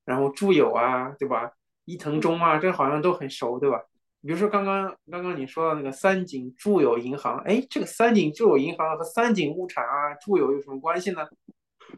[0.06, 1.52] 然后住友啊，对吧？
[1.86, 3.82] 伊藤忠啊，这好像都很熟，对吧？
[4.22, 11.26] 比如说刚刚刚刚你说到那个三井住友银行，哎，这个三井住友银行和三井物产啊、住友有什么关系呢？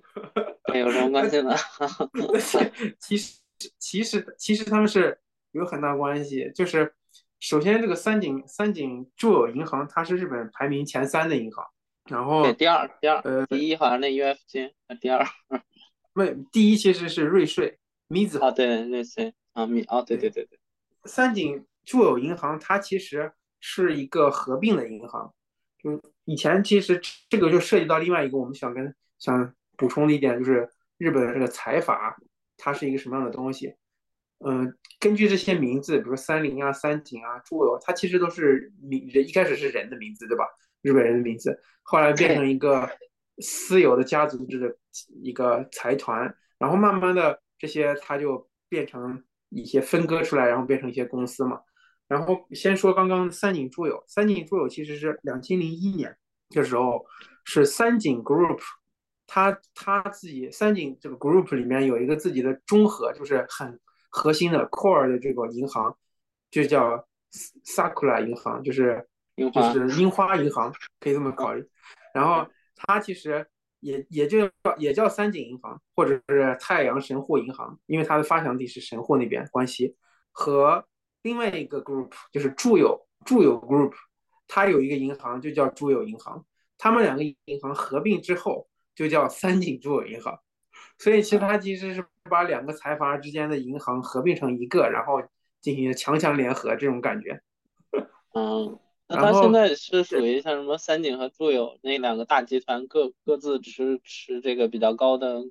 [0.71, 1.55] 没有什么关系呢。
[2.99, 3.39] 其实
[3.77, 5.19] 其实其实他们是
[5.51, 6.93] 有很大关系，就是
[7.39, 11.65] 首先这个三井三井住友银行它是日本排名前三的银行，
[12.05, 15.25] 然后对第二第二呃第一好像那 UFJ 第二，
[16.13, 20.59] 没第一其实是瑞穗米子啊对瑞穗啊米啊对对对对。
[21.05, 21.65] 三井。
[21.85, 25.33] 住友银行它其实是一个合并的银行，
[25.81, 30.69] 就以前其实这个就涉及到另外一个我们想跟想补充的一点，就是
[30.99, 32.15] 日本的这个财阀
[32.59, 33.73] 它是一个什么样的东西？
[34.45, 40.45] 嗯，根据这些名字，比如三菱啊、三井啊、住友，它其实都是名人，一开始是人的名字，对吧？
[40.81, 42.89] 日本人的名字，后来变成一个
[43.39, 44.73] 私有的家族制的
[45.21, 51.59] 一个财团，然后慢慢的这些它就变成一些分割出来，然后变成一些公司嘛。
[52.07, 56.17] 然后先说刚刚三井住友，三井住友其实是两千零一年
[56.49, 57.05] 的时候
[57.43, 58.61] 是三井 Group，
[59.29, 65.95] 它它自己三井这个 Group 里面有一个自己的中核，就是很核心的 core 的这个银行，
[66.49, 67.07] 就叫
[67.63, 71.63] Sakura 银行，就是就是樱花银行，可以这么考虑。
[72.13, 73.45] 然后它其实
[73.79, 79.95] 也也就叫也叫三井银行，或者是太阳神户银行，因为它的发祥地是神户那边关西
[80.31, 80.83] 和。
[81.21, 83.91] 另外一个 group 就是住友住友 group，
[84.47, 86.45] 它有一个银行就叫住友银行，
[86.77, 88.68] 他们两个银行合并之后
[88.99, 90.37] 就叫三井住友银行，
[90.97, 95.23] 所以其实它其实是把两个财阀之间的银行合并成一个，然后
[95.61, 97.41] 进行强强联合这种感觉。
[98.35, 105.43] 嗯，那它现在是属于像什么三井和住友那两个大集团各各自持持这个比较高的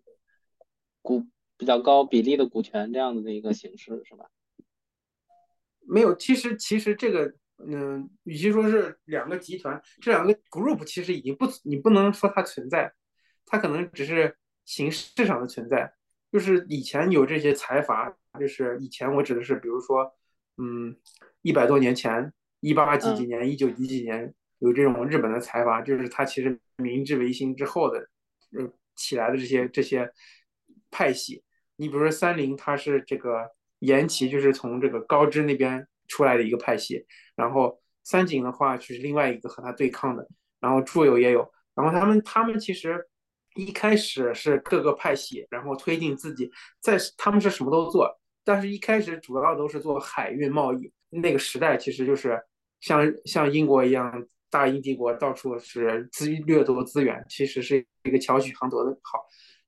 [1.01, 1.25] 股
[1.57, 4.27] 比较高比例的股权这样子的一个形式是吧？
[5.81, 7.33] 没有，其实其实这个，
[7.67, 12.93] 嗯，与其说是两个集团，这两个 group 其实已经不，你不能说它存在，
[13.49, 15.93] 它可能只是形式上的存在。
[16.31, 20.13] 就是以前有这些财阀，就是以前我指的是，比如说，
[20.59, 20.97] 嗯，
[21.43, 27.99] 一百多年前，一八几几年，一九几几年，有这种日本的财阀，就是他其实明治维新之后的，
[28.59, 30.13] 呃，起来的这些这些
[30.91, 31.43] 派系。
[31.77, 33.51] 你比如说三菱，它是这个。
[33.81, 37.07] 岩崎就是从这个高知那边出来的一个派系，
[37.37, 40.27] 然后三井的话就是另外一个和他对抗的，
[40.59, 43.07] 然后住友也有，然后他们他们其实
[43.59, 48.09] 一开始是各个派系，然后推进自己，在他们是什么都做，
[48.45, 50.91] 但是一开始主要都是做海运贸易。
[51.11, 52.41] 那个时代其实就是
[52.81, 59.19] 像像英国一样，大英帝国到处是资掠夺资源，其实是一个巧取豪夺的好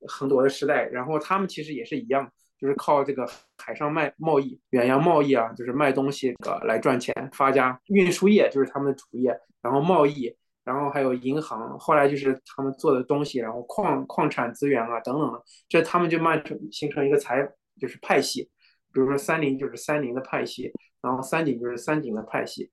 [0.07, 0.85] 横夺的时代。
[0.87, 2.31] 然后他们其实也是一样。
[2.61, 3.27] 就是靠这个
[3.57, 7.81] 海上卖贸易、远洋贸易啊，就是卖东西个来赚钱发家。
[7.87, 10.31] 运输业就是他们的主业，然后贸易，
[10.65, 11.79] 然后还有银行。
[11.79, 17.47] 后来就是他们做的东西，然后矿矿产资源啊等等的，这他们就慢成形成一个财，
[17.81, 18.51] 就是派系。
[18.93, 22.71] 比如说三菱就是三菱的派系，然后三井就是三井的派系。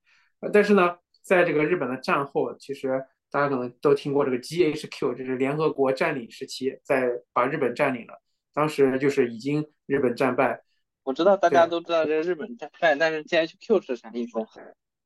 [0.52, 8.20] 但是呢，在这个日本的战后，其实大家可能都听过这个 GHQ，就是联合国占领时期，在把日本占领了。
[8.52, 10.60] 当时就是已经日本战败，
[11.04, 14.32] 我知道大家都知道这个日本战败，但是 GHQ 是啥意思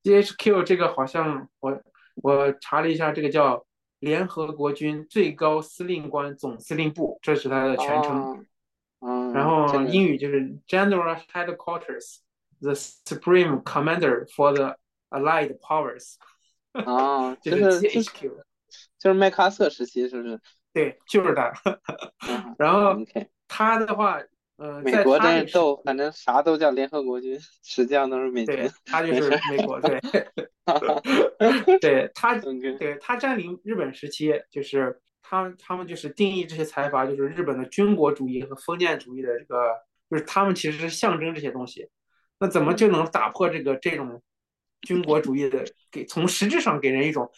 [0.04, 1.82] ？GHQ 这个好像我
[2.16, 3.64] 我查了一下，这个叫
[4.00, 8.46] 联合国军最高司令官总司令部，这是它的全称。
[9.00, 14.76] 嗯，然后英语就是 General Headquarters，the Supreme Commander for the
[15.10, 16.16] Allied Powers。
[16.72, 18.30] 啊，就是 GHQ，
[18.98, 20.40] 就是麦克阿瑟时期，是不是？
[20.72, 21.52] 对，就是他。
[22.58, 22.96] 然后。
[23.54, 24.18] 他的话，
[24.62, 28.54] 呃，美国真是逗，反正啥都叫联合国军， 实际上都是美军。
[28.54, 29.98] 对，他就是美国，对，
[31.80, 32.38] 对他，
[32.78, 39.66] 对他占领日本时期，就是他他们就是定义这些财阀，就是日本的军国主义和封建主义的这个，
[40.08, 41.88] 就是他们其实是象征这些东西。
[42.38, 44.22] 那怎么就能打破这个这种
[44.82, 47.28] 军国主义的，给从实质上给人一种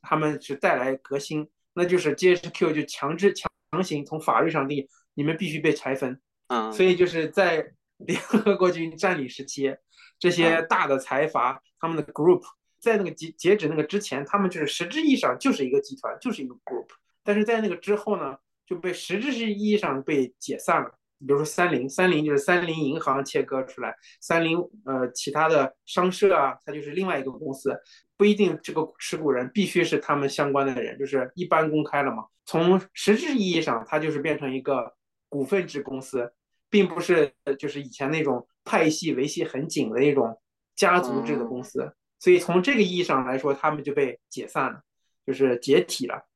[0.00, 1.48] 他们是带来革新？
[1.74, 3.48] 那就是 GHQ 就强制强
[3.84, 6.20] 行从法律上定义，你们必须被拆分。
[6.48, 9.74] 嗯，所以就是在联合国军占领时期，
[10.18, 12.42] 这些大的财阀他们的 group
[12.80, 16.86] 在那个截截止那个之前，他们就是实质意义上就是一个集团，就是一个 group。
[17.22, 18.36] 但是在那个之后呢，
[18.66, 20.90] 就被实质意义上被解散了。
[21.24, 27.80] 比如说三菱，三菱就是三菱银行切割出来，三菱呃其他的商社啊，它就是另外一个公司，
[28.16, 32.24] 不一定这个持股人必须是他们相关的人，就是一般公开了嘛。
[32.44, 34.92] 从实质意义上，它就是变成一个
[35.32, 36.30] 股份制公司，
[36.68, 40.38] 并不是就是以前那种派系维系很紧的那种
[40.76, 41.94] 家族制的公司。
[42.18, 44.82] 所以从这个意义上来说，他们就被解散了，
[45.26, 46.26] 就是解体了。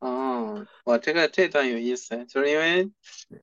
[0.00, 2.90] 哦，我这个这段有意思，就是因为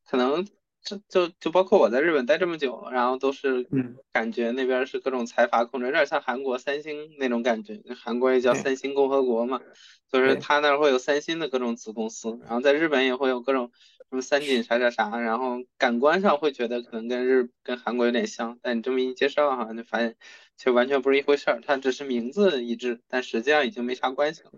[0.05, 0.45] 可能
[0.83, 3.67] 就就就包括我在日本待这么久，然后都是
[4.13, 9.59] 感觉那边是各种财阀控制，有点像韩国三星那种感觉，韩国也叫三星共和国嘛，
[10.11, 13.71] 就是他那儿会有三星的各种子公司，然后在日本也会有各种
[14.09, 20.15] 什么三井啥啥啥，然后感官上会觉得可能跟日跟韩国有点像，但你这么一介绍，好像就发现
[20.55, 24.51] 其实完全不是一回事儿，它只是名字一致，但实际上已经没啥关系了。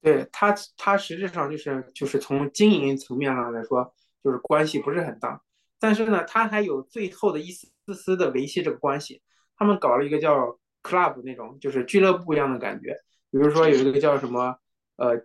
[0.00, 5.42] 对它，它实质上就是就是从经营层面上来说，就是关系不是很大。
[5.78, 9.20] 但是呢，它还有最后的一丝丝的维系这个关系。
[9.56, 12.96] 他们搞了一个叫 club 那种，就是俱乐部一样的感觉。
[13.30, 14.58] 比如说有一个叫什么
[14.96, 15.20] 呃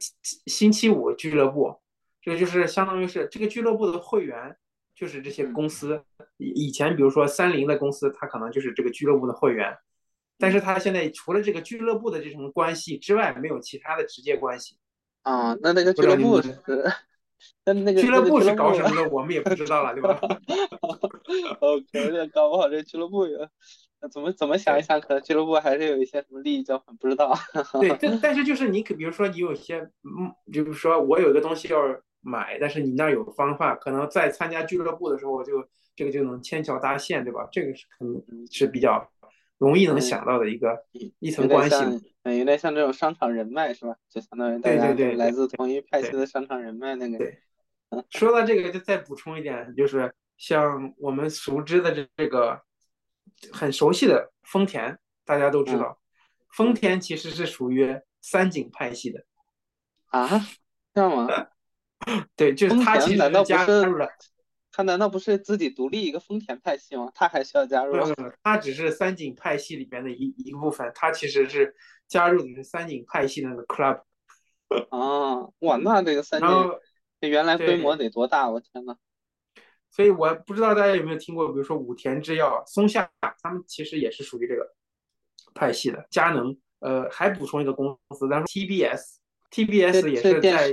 [0.46, 1.82] 星期五俱乐部，
[2.30, 4.56] 这就是相当于是这个俱乐部的会员
[4.96, 6.04] 就是这些公司。
[6.38, 9.76] 以前比如说三菱的公司，它可能就是这个俱乐部的会员。
[10.38, 14.78] 但是它现在除了这个俱乐部的这种关系之外，没有其他的直接关系。
[15.24, 16.58] 啊，那那个俱乐部是，
[17.66, 20.18] 那那个俱乐部是搞什么的， 我们也不知道了，对吧？
[21.60, 23.40] OK，搞不好这俱乐部有，
[24.10, 27.38] 怎么怎么想一想，可能俱乐部还是有一些什么利益交换，不知道。
[27.82, 37.48] 对，但但是就是你可比如说你有些，嗯，就是说我有一个东西要买，但是你那儿有方法，可能在参加俱乐部的时候就这个就能牵桥搭线，对吧？
[37.52, 39.10] 这个是可能是比较。
[39.60, 40.86] 容易能想到的一个
[41.20, 41.76] 一层关系，
[42.24, 43.94] 嗯，有点像这种商场人脉是吧？
[44.10, 47.18] 就相当于大家来自同一派系的商场人脉那个。
[47.18, 47.42] 对，
[48.10, 52.62] 说到这个就再补充一点，就是像我们熟知的这这个
[53.52, 56.00] 很熟悉的丰田，大家都知道，
[56.54, 59.26] 丰田其实是属于三井派系的。
[60.06, 60.48] 啊？
[60.94, 61.28] 这样吗？
[62.36, 64.08] 对，就是他其实加入了。
[64.72, 67.12] 他难道不是自己独立一个丰田派系吗？
[67.14, 67.98] 他还需要加入？
[68.44, 71.76] 他只是三井派系里边的一一部分，他其实是
[72.08, 74.04] 加入的是三井派系那个 club。
[74.90, 76.50] 啊， 哇，那这个三井
[77.20, 78.50] 这原来规模得多大？
[78.50, 78.96] 我天呐。
[79.92, 84.76] 所以我不知道大家有没有听过，比如说武田制药、松下，他们其实也是属于这个
[85.56, 86.08] 派系的。
[86.12, 90.72] 佳能，呃，还补充一个公司，咱说 TBS，TBS 也是在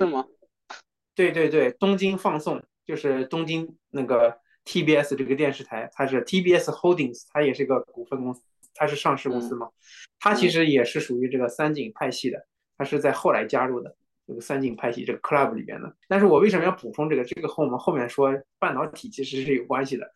[1.16, 2.62] 对对对，东京放送。
[2.86, 8.40] 就是东京那个 TBS 这个电视台，它是 TBS Holdings，它也是一个股份公司，
[8.74, 9.68] 它是上市公司嘛，
[10.20, 12.46] 它其实也是属于这个三井派系的，
[12.78, 15.96] 它是在后来加入的这个三井派系这个 club 里边的。
[16.06, 17.24] 但是我为什么要补充这个？
[17.24, 20.12] 这个和我们后面说半导体其实是有关系的。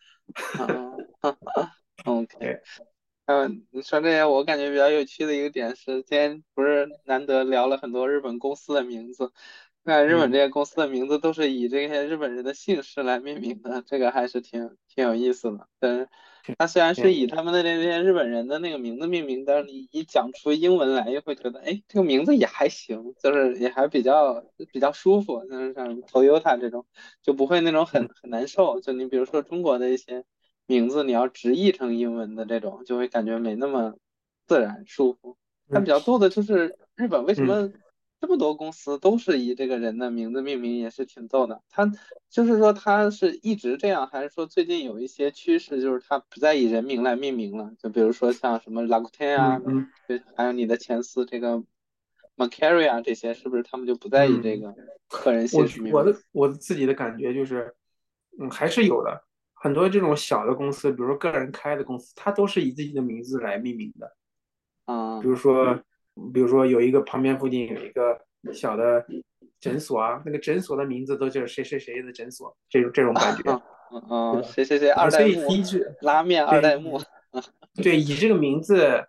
[2.05, 2.61] OK，
[3.27, 9.33] 嗯，你说这些，我感觉比较有趣的一个点是，今天不是难得聊了很多日本公司的名字。
[9.85, 15.67] 看日本这些公司的名字都是以这些日本人的姓氏来命名的，这个还是挺挺有意思的。
[15.79, 16.09] 但是
[16.59, 25.45] 它虽然是以他们的这些日本人的那个名字命名，但是你一讲出英文来，又会觉得，哎，这个名字也还行，就是也还比较比较舒服。
[25.47, 26.87] 就是像 Toyota 这种，
[27.23, 28.81] 就不会那种很很难受。
[28.81, 30.25] 就你比如说中国的一些
[30.67, 33.95] 名字，你要直译成英文的这种，就会感觉没那么
[34.47, 35.37] 自然舒服。
[35.69, 37.73] 它比较多的就是日本为什么？
[38.21, 41.63] 这么多公司都是以这个人的名字命名，也是挺逗的。
[41.71, 41.91] 他
[42.29, 47.73] 就是说，他是一直这样，还是说最近有一些趋势，就是他不再以人名来命名了？
[47.79, 49.61] 就比如说像什么 l a k u t e n 啊，
[50.07, 51.53] 对，还有你的前司这个
[52.35, 54.75] m a c a r i 啊，这些是不是他们就不再以这个
[55.09, 55.91] 个人姓名？
[55.91, 57.75] 我的我自己的感觉就是，
[58.39, 59.25] 嗯，还是有的。
[59.55, 64.15] 很多这种小的公司，比如说个人开的公司，它都是以自己的名字来命名的。
[64.85, 65.83] 啊，比如说。
[66.33, 68.19] 比如说有一个旁边附近有一个
[68.53, 69.05] 小的
[69.61, 73.53] 诊所啊，那个诊所的名字都叫谁谁谁的诊所，这种这种感觉。
[73.93, 75.49] 嗯嗯，谁谁谁二代目，
[76.03, 77.01] 拉面二代目。
[77.83, 79.05] 对，以这个名字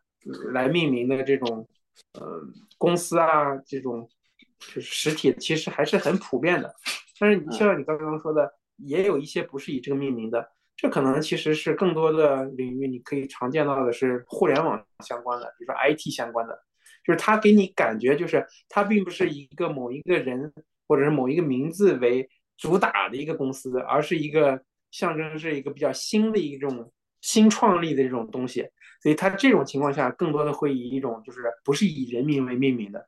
[0.53, 1.67] 来命名的这种
[2.13, 2.41] 呃
[2.79, 4.09] 公司啊，这种
[4.57, 6.73] 就是实体，其实还是很普遍的。
[7.19, 16.59] 但是你像你刚刚说的，也有一些不是以这个命名的，这可能其实是更多的领域，你可以常见到的是互联网相关的，比如说 IT 相关的，
[17.03, 20.51] 就是它给你感觉就是它并不是一个某一个人
[20.87, 26.91] 或者是某一个名字为主打的一个公司，而是一个象征是一个比较新的一种
[27.21, 28.67] 新创立的一种东西。
[29.01, 33.07] 所以它这种情况下，更多的会以一种就是不是以人名为命名的，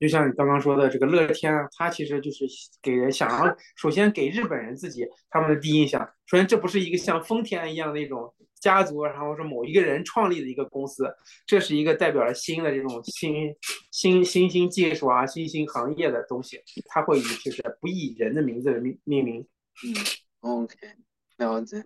[0.00, 2.46] 就像你刚刚说的这个乐天啊，它其实就是
[2.82, 11.14] 给人想要首先给日本人自己他们的第一印象，首先这不是一个像丰田一样的一种家族，然后是某一个人创立的一个公司，
[11.46, 13.54] 这是一个代表了新的这种新
[13.90, 19.46] 新新兴技术啊、新兴行业的东西，它会以就是不以人的名字为命命名。
[19.84, 19.94] 嗯
[20.40, 20.74] ，OK，
[21.36, 21.82] 了解。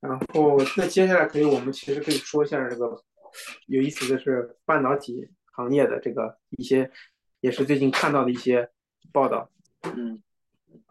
[0.00, 3.00] 然后，那接下来可以，我们其实可以说一下这个
[3.66, 6.90] 有意思的是半导体行业的这个一些，
[7.42, 8.70] 也是最近看到的一些
[9.12, 9.50] 报道。
[9.82, 10.22] 嗯，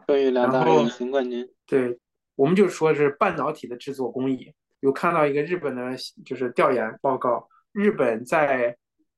[0.06, 1.48] 关于两大隐形冠军。
[1.66, 1.98] 对，
[2.36, 8.76] 我们就说是半导体的制作工艺，有看到一个日本的，就是调研报告，日本在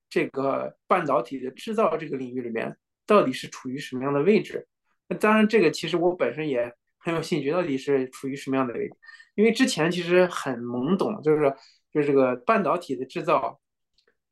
[0.08, 4.66] 这个半导体的制造这个领域里面，到底是处于什么样的位置？
[5.08, 8.94] 那当然，这个其实我本身也很有兴趣，到底是处于什么样的位置？
[9.34, 11.52] 因为之前其实很懵懂，就是
[11.92, 13.58] 就是这个半导体的制造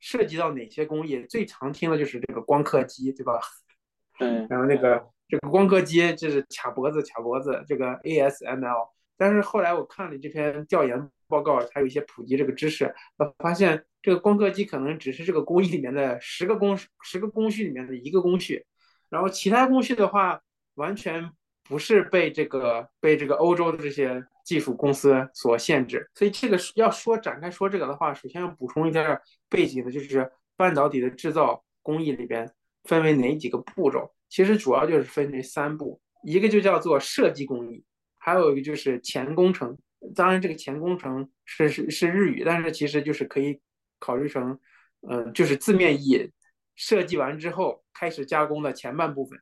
[0.05, 3.39] 涉及到哪些工艺，最常听的就是这个光刻机，对吧？
[4.19, 4.45] 嗯。
[4.49, 8.89] 然后那个这个光刻机就是卡脖子卡脖子，这个 ASML。
[9.15, 18.65] 但是后来我看了这篇调研报告，它有一些普及这个知识，我发现这个光刻机可能只是这个工艺里面的十个工十个工序里面的一个工序，
[19.09, 20.41] 然后其他工序的话
[20.73, 21.31] 完全
[21.63, 24.23] 不是被这个被这个欧洲的这些。
[24.43, 32.51] 技术公司所限制，所以这个要说展开说这个的话，首先要补充一下背景的，就是半导体的制造工艺里边
[32.83, 34.13] 分为哪几个步骤？
[34.27, 37.85] 其实主要就是分为三步，一个就叫做设计工艺，
[38.17, 39.77] 还有一个就是前工程。
[40.13, 43.61] 当然，这个前工程是是是日语，但是其实就是可以
[43.97, 44.59] 考虑成，
[45.07, 46.29] 嗯，就是字面意义，
[46.75, 49.39] 设计完之后开始加工的前半部分。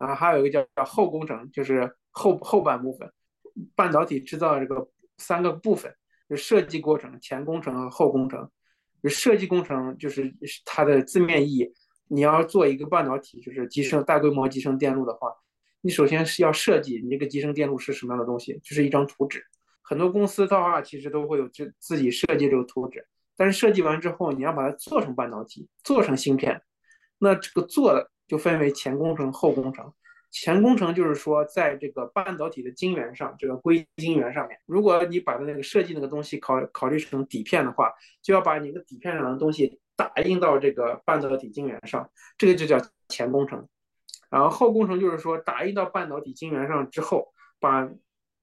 [0.00, 3.08] 然后还有一个叫叫后工程，就是后后半部分。
[3.76, 4.88] 半导体制造这个
[5.18, 5.94] 三个部分，
[6.28, 8.50] 就设计过程、前工程和后工程。
[9.02, 10.34] 就设计工程就是
[10.64, 11.72] 它的字面意义，
[12.08, 15.32] 你要做一个半导体，就是集成大规模集成电路的话，
[15.80, 19.42] 你首先是要设计你这个集成电路是什么样的东西，就是一张图纸。
[19.82, 26.60] 很多公司的话其实都会有自自己设计这个图纸，但是设计完之后你要把它做成半导体，做成芯片，
[27.18, 29.92] 那这个做就分为前工程、后工程。
[30.30, 42.08] 前工程就是说，在这个半导体的晶圆上，这个硅晶圆上面，如果你把那个设计那个东西考考虑成底片的话，就要把你的底片上的东西打印到这个半导体晶圆上，
[42.38, 43.66] 这个就叫前工程。
[44.30, 47.90] 然后后工程就是说，打印到半导体晶圆上之后，把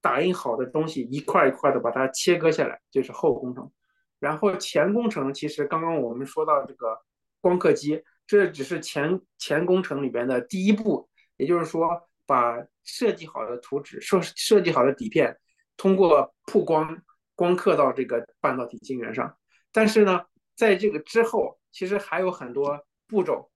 [0.01, 3.71] 打印好的东西一块一块的把它切割下来，就是后工程。
[4.19, 6.99] 然后前工程其实刚刚我们说到这个
[7.39, 11.09] 光刻机，这只是前前工程里边的第一步。
[11.37, 11.87] 也就是说，
[12.25, 15.37] 把设计好的图纸、设设计好的底片，
[15.77, 16.99] 通过曝光
[17.35, 19.37] 光刻到这个半导体晶圆上。
[19.71, 20.25] 但是呢，
[20.55, 23.51] 在这个之后，其实还有很多步骤。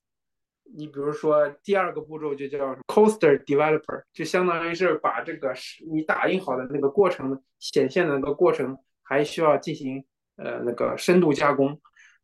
[0.75, 5.51] 你比如说，第二个步骤就叫 coaster developer，就相当于是把这个
[5.91, 10.05] 你打印好的那个过程显现的那个过程，还需要进行
[10.35, 11.81] 呃那个深度加工。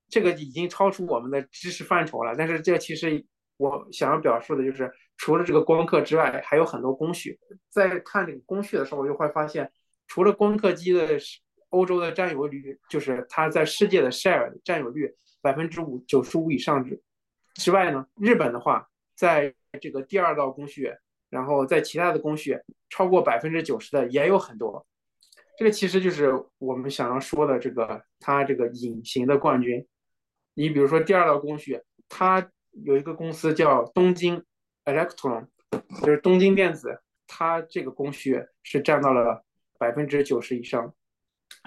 [0.09, 2.35] 这个已经超出我们的知识范畴了。
[2.37, 3.25] 但是这其实
[3.57, 4.91] 我想要表述的就是。
[5.19, 7.39] 除了这个光刻之外，还有很多工序。
[7.71, 9.71] 在看这个工序的时候，我就会发现，
[10.05, 11.17] 除了光刻机的
[11.69, 17.01] 欧洲的占有率，就是它在世界的 share 占有率百分之五九十五以上之
[17.55, 19.51] 之外呢，日本的话，在
[19.81, 20.93] 这个第二道工序，
[21.31, 22.55] 然后在其他的工序
[22.91, 24.85] 超过百分之九十的也有很多。
[25.57, 29.83] 这个其实就是我们想要说的这个它这个隐形的冠军。
[30.57, 31.79] 你比如说第二道工序，
[32.09, 32.51] 它
[32.83, 34.43] 有一个公司叫东京。
[34.85, 35.45] Electron
[36.01, 39.43] 就是东京电子，它这个工序是占到了
[39.77, 40.93] 百分之九十以上。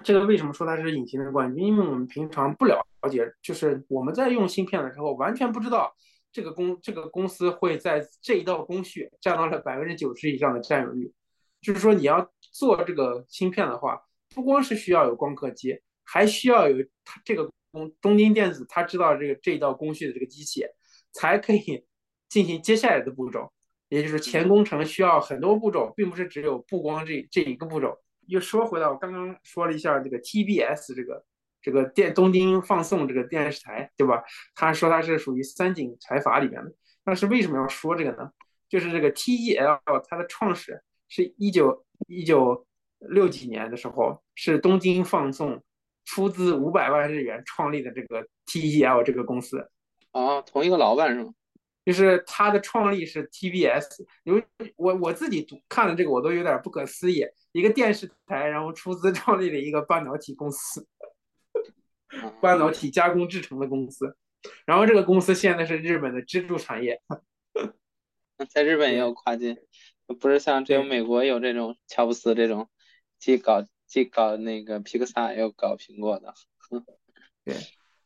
[0.02, 1.66] 这个为什么说它是隐形的冠军？
[1.66, 2.80] 因为我们平常不了
[3.10, 5.94] 解，就是我们在用芯片的时候，完全不知道
[6.32, 11.12] 这个公这个公司会在这一道工序占到了百分之九十以上的占有率。
[11.60, 14.00] 就是说，你要做这个芯片的话，
[14.34, 20.64] 不光是需要有光刻机，还需要有它这个东东京电子，它知道这个这一道工序的这个机器，
[21.12, 21.84] 才可以。
[22.30, 23.50] 进行接下来的步骤，
[23.88, 27.98] 也就是前工程需要很多步骤，并不是只有布光这这一个步骤。
[28.28, 31.24] 又说回到刚刚说了一下这个 TBS 这个
[31.60, 34.22] 这个电东京放送这个电视台，对吧？
[34.54, 36.72] 他说他是属于三井财阀里面的。
[37.02, 38.30] 但是为什么要说这个呢？
[38.68, 42.64] 就是这个 TEL 它的创始是一九一九
[43.00, 45.60] 六几年的时候，是东京放送
[46.04, 49.70] 出资五百万日元创立的这个 TEL 这个公司。
[50.12, 51.32] 啊，同一个老板是吗？
[51.82, 54.44] 就是他的创立是 TBS，因为
[54.76, 60.86] 我我自己读看了这个，我都有点不可思议，一个电视台然后出资创立了一个半导体公司，
[62.40, 64.14] 半导体加工制成的公司，
[64.66, 67.00] 然后这个公司现在是日本的支柱产业。
[68.50, 69.56] 在日本也有跨境，
[70.20, 72.68] 不是像只有美国有这种乔布斯这种，
[73.18, 76.32] 去搞既搞那个皮克萨又搞苹果的。
[77.44, 77.54] 对，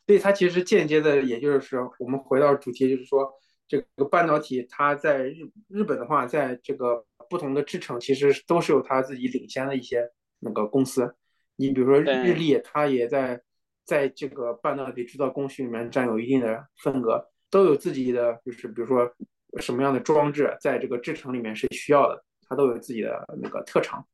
[0.07, 3.31] 所以它其实间接的，也就是说，我们回到主题，就是说。
[3.67, 10.07] 这个半导体，它在日日本的话，在这个不同的制程，其实都是有它自己领先的一些
[10.39, 11.15] 那个公司。
[11.57, 13.41] 你比如说日立，它也在
[13.87, 19.11] 在这个半导体制造工序里面占有一定的份额，都有自己的，就是比如说
[19.59, 24.07] 什么样的装置在这个制程里面是需要的，它都有自己的那个特长。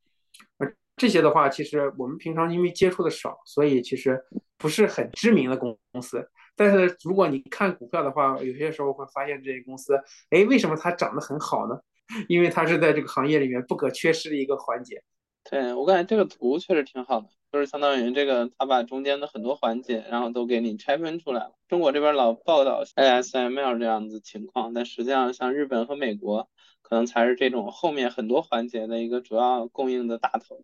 [0.59, 4.23] 而这些的话，其实我们平常因为接触的少，所以其实
[4.59, 6.29] 不是很知名的公公司。
[6.55, 9.99] 但是如果你看股票的话，有些时候会发现这些公司，
[10.29, 11.81] 哎，为什么它涨得很好呢？
[12.29, 15.03] 因为它是在这个行业里面不可缺失的一个环节。
[15.51, 21.55] 对我感觉这个图确实挺好的，就是相当于这个它把中间的很多环节，然后都给你拆分出来了。
[21.67, 26.51] 中国这边老报道 ASML 这样子情况，但实际上像日本和美国，
[26.83, 30.63] 可能才是这种后面很多环节的一个主要供应的大头。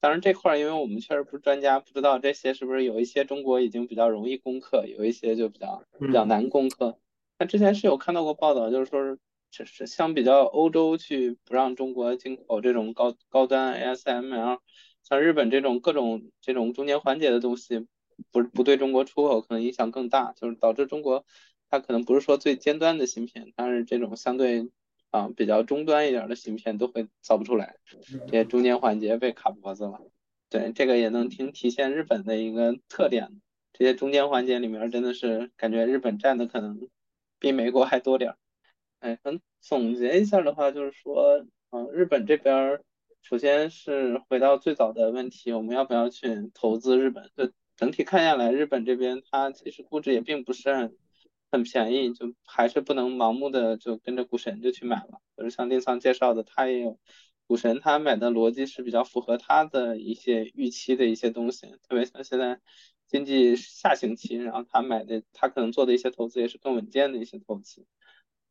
[0.00, 6.98] 当然这块儿，因为我们确实不是专家，不知道这些是不是有一些中国已经比较容易攻克，有一些就比较比较难攻克。
[7.38, 9.18] 那之前是有看到过报道，就是说是
[9.50, 14.58] 就是相比较欧洲去不让中国进口这种高高端 ASML，
[15.02, 17.86] 像日本这种各种这种中间环节的东西，
[18.32, 21.26] 不不对中国出口可能影响更大，就是导致中国
[21.68, 24.70] 它可能不是说最尖端的芯片，但是这种相对。
[25.10, 27.76] 啊，比较中端一点的芯片都会造不出来，
[28.26, 30.00] 这些中间环节被卡脖子了。
[30.48, 33.40] 对，这个也能挺体现日本的一个特点。
[33.72, 36.88] 这些中间环节里面，真的是感觉日本占的可能
[37.38, 38.36] 比美国还多点儿。
[38.98, 42.80] 哎，嗯，总结一下的话，就是说，嗯，日本这边
[43.22, 47.30] 首先是回到最早的问题，我们要不要去投资日本？
[47.36, 50.96] 就整体看下来，日本这边它其实估值也并不是很。
[51.50, 55.20] 很便宜，就还是不能盲目的就跟着股神就去买了。
[55.36, 56.98] 就是像丁桑介绍的，他也有
[57.46, 61.66] 股神，他买的逻辑是比较符合他的一些预期的一些东西。
[61.88, 62.60] 特别像现在
[63.08, 67.86] 经济下行期，然后他买的他可能做的一些投资也是更稳健的一些投资。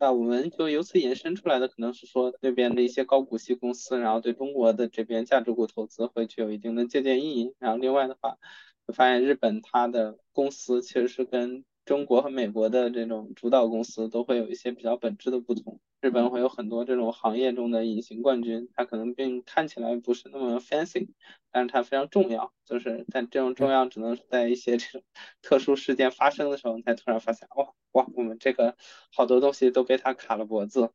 [0.02, 7.54] 那我们就由此引申出来的可能是说，那边的一些高股息公司，然后对中国的这边价值股投资会具有一定的借鉴意义。
[7.60, 8.38] 然后另外的话，
[8.86, 15.80] 我发现日本它的公司其实是跟中国和美国的这种主导公司都会有一些比较本质的不同。
[16.02, 21.08] 日本会有很多这种行业中的隐形冠军，它可能并看起来不是那么 fancy，
[21.52, 22.54] 但是它非常重要。
[22.64, 25.02] 就是但这种重要只能在一些这种
[25.42, 28.78] 特殊事件发生的时候才突然发现，哇哇，我们这个
[29.12, 30.92] 好多东西都被它卡了脖子，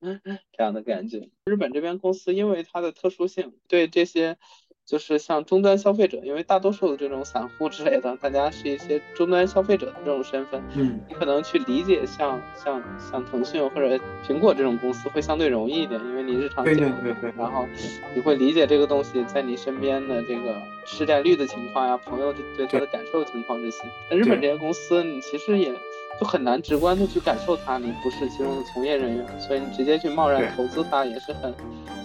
[0.56, 1.28] 这样的感觉。
[1.44, 4.38] 日本这边公司因为它的特殊性，对这些。
[4.84, 17.66] 就是像终端消费者，因为大多数的这种散户之类的，大家是一些终端消费者的这种身份，嗯，你可能去理解像像像腾讯或者苹果这种公司会相对容易一点，因为你日常对对对对，然后
[18.14, 23.84] 你会理解这个东西在你身边的这个市占率的情况呀，朋友对它的感受情况这些。
[24.10, 25.72] 那日本这些公司，你其实也
[26.20, 31.54] 就很难直观的去感受它，你不是其中的从业人员，所以你直接去贸然投资它也是很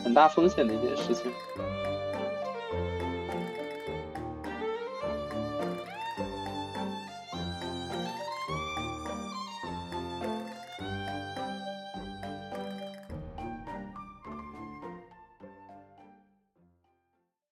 [0.04, 1.32] 很大风险的一件事情。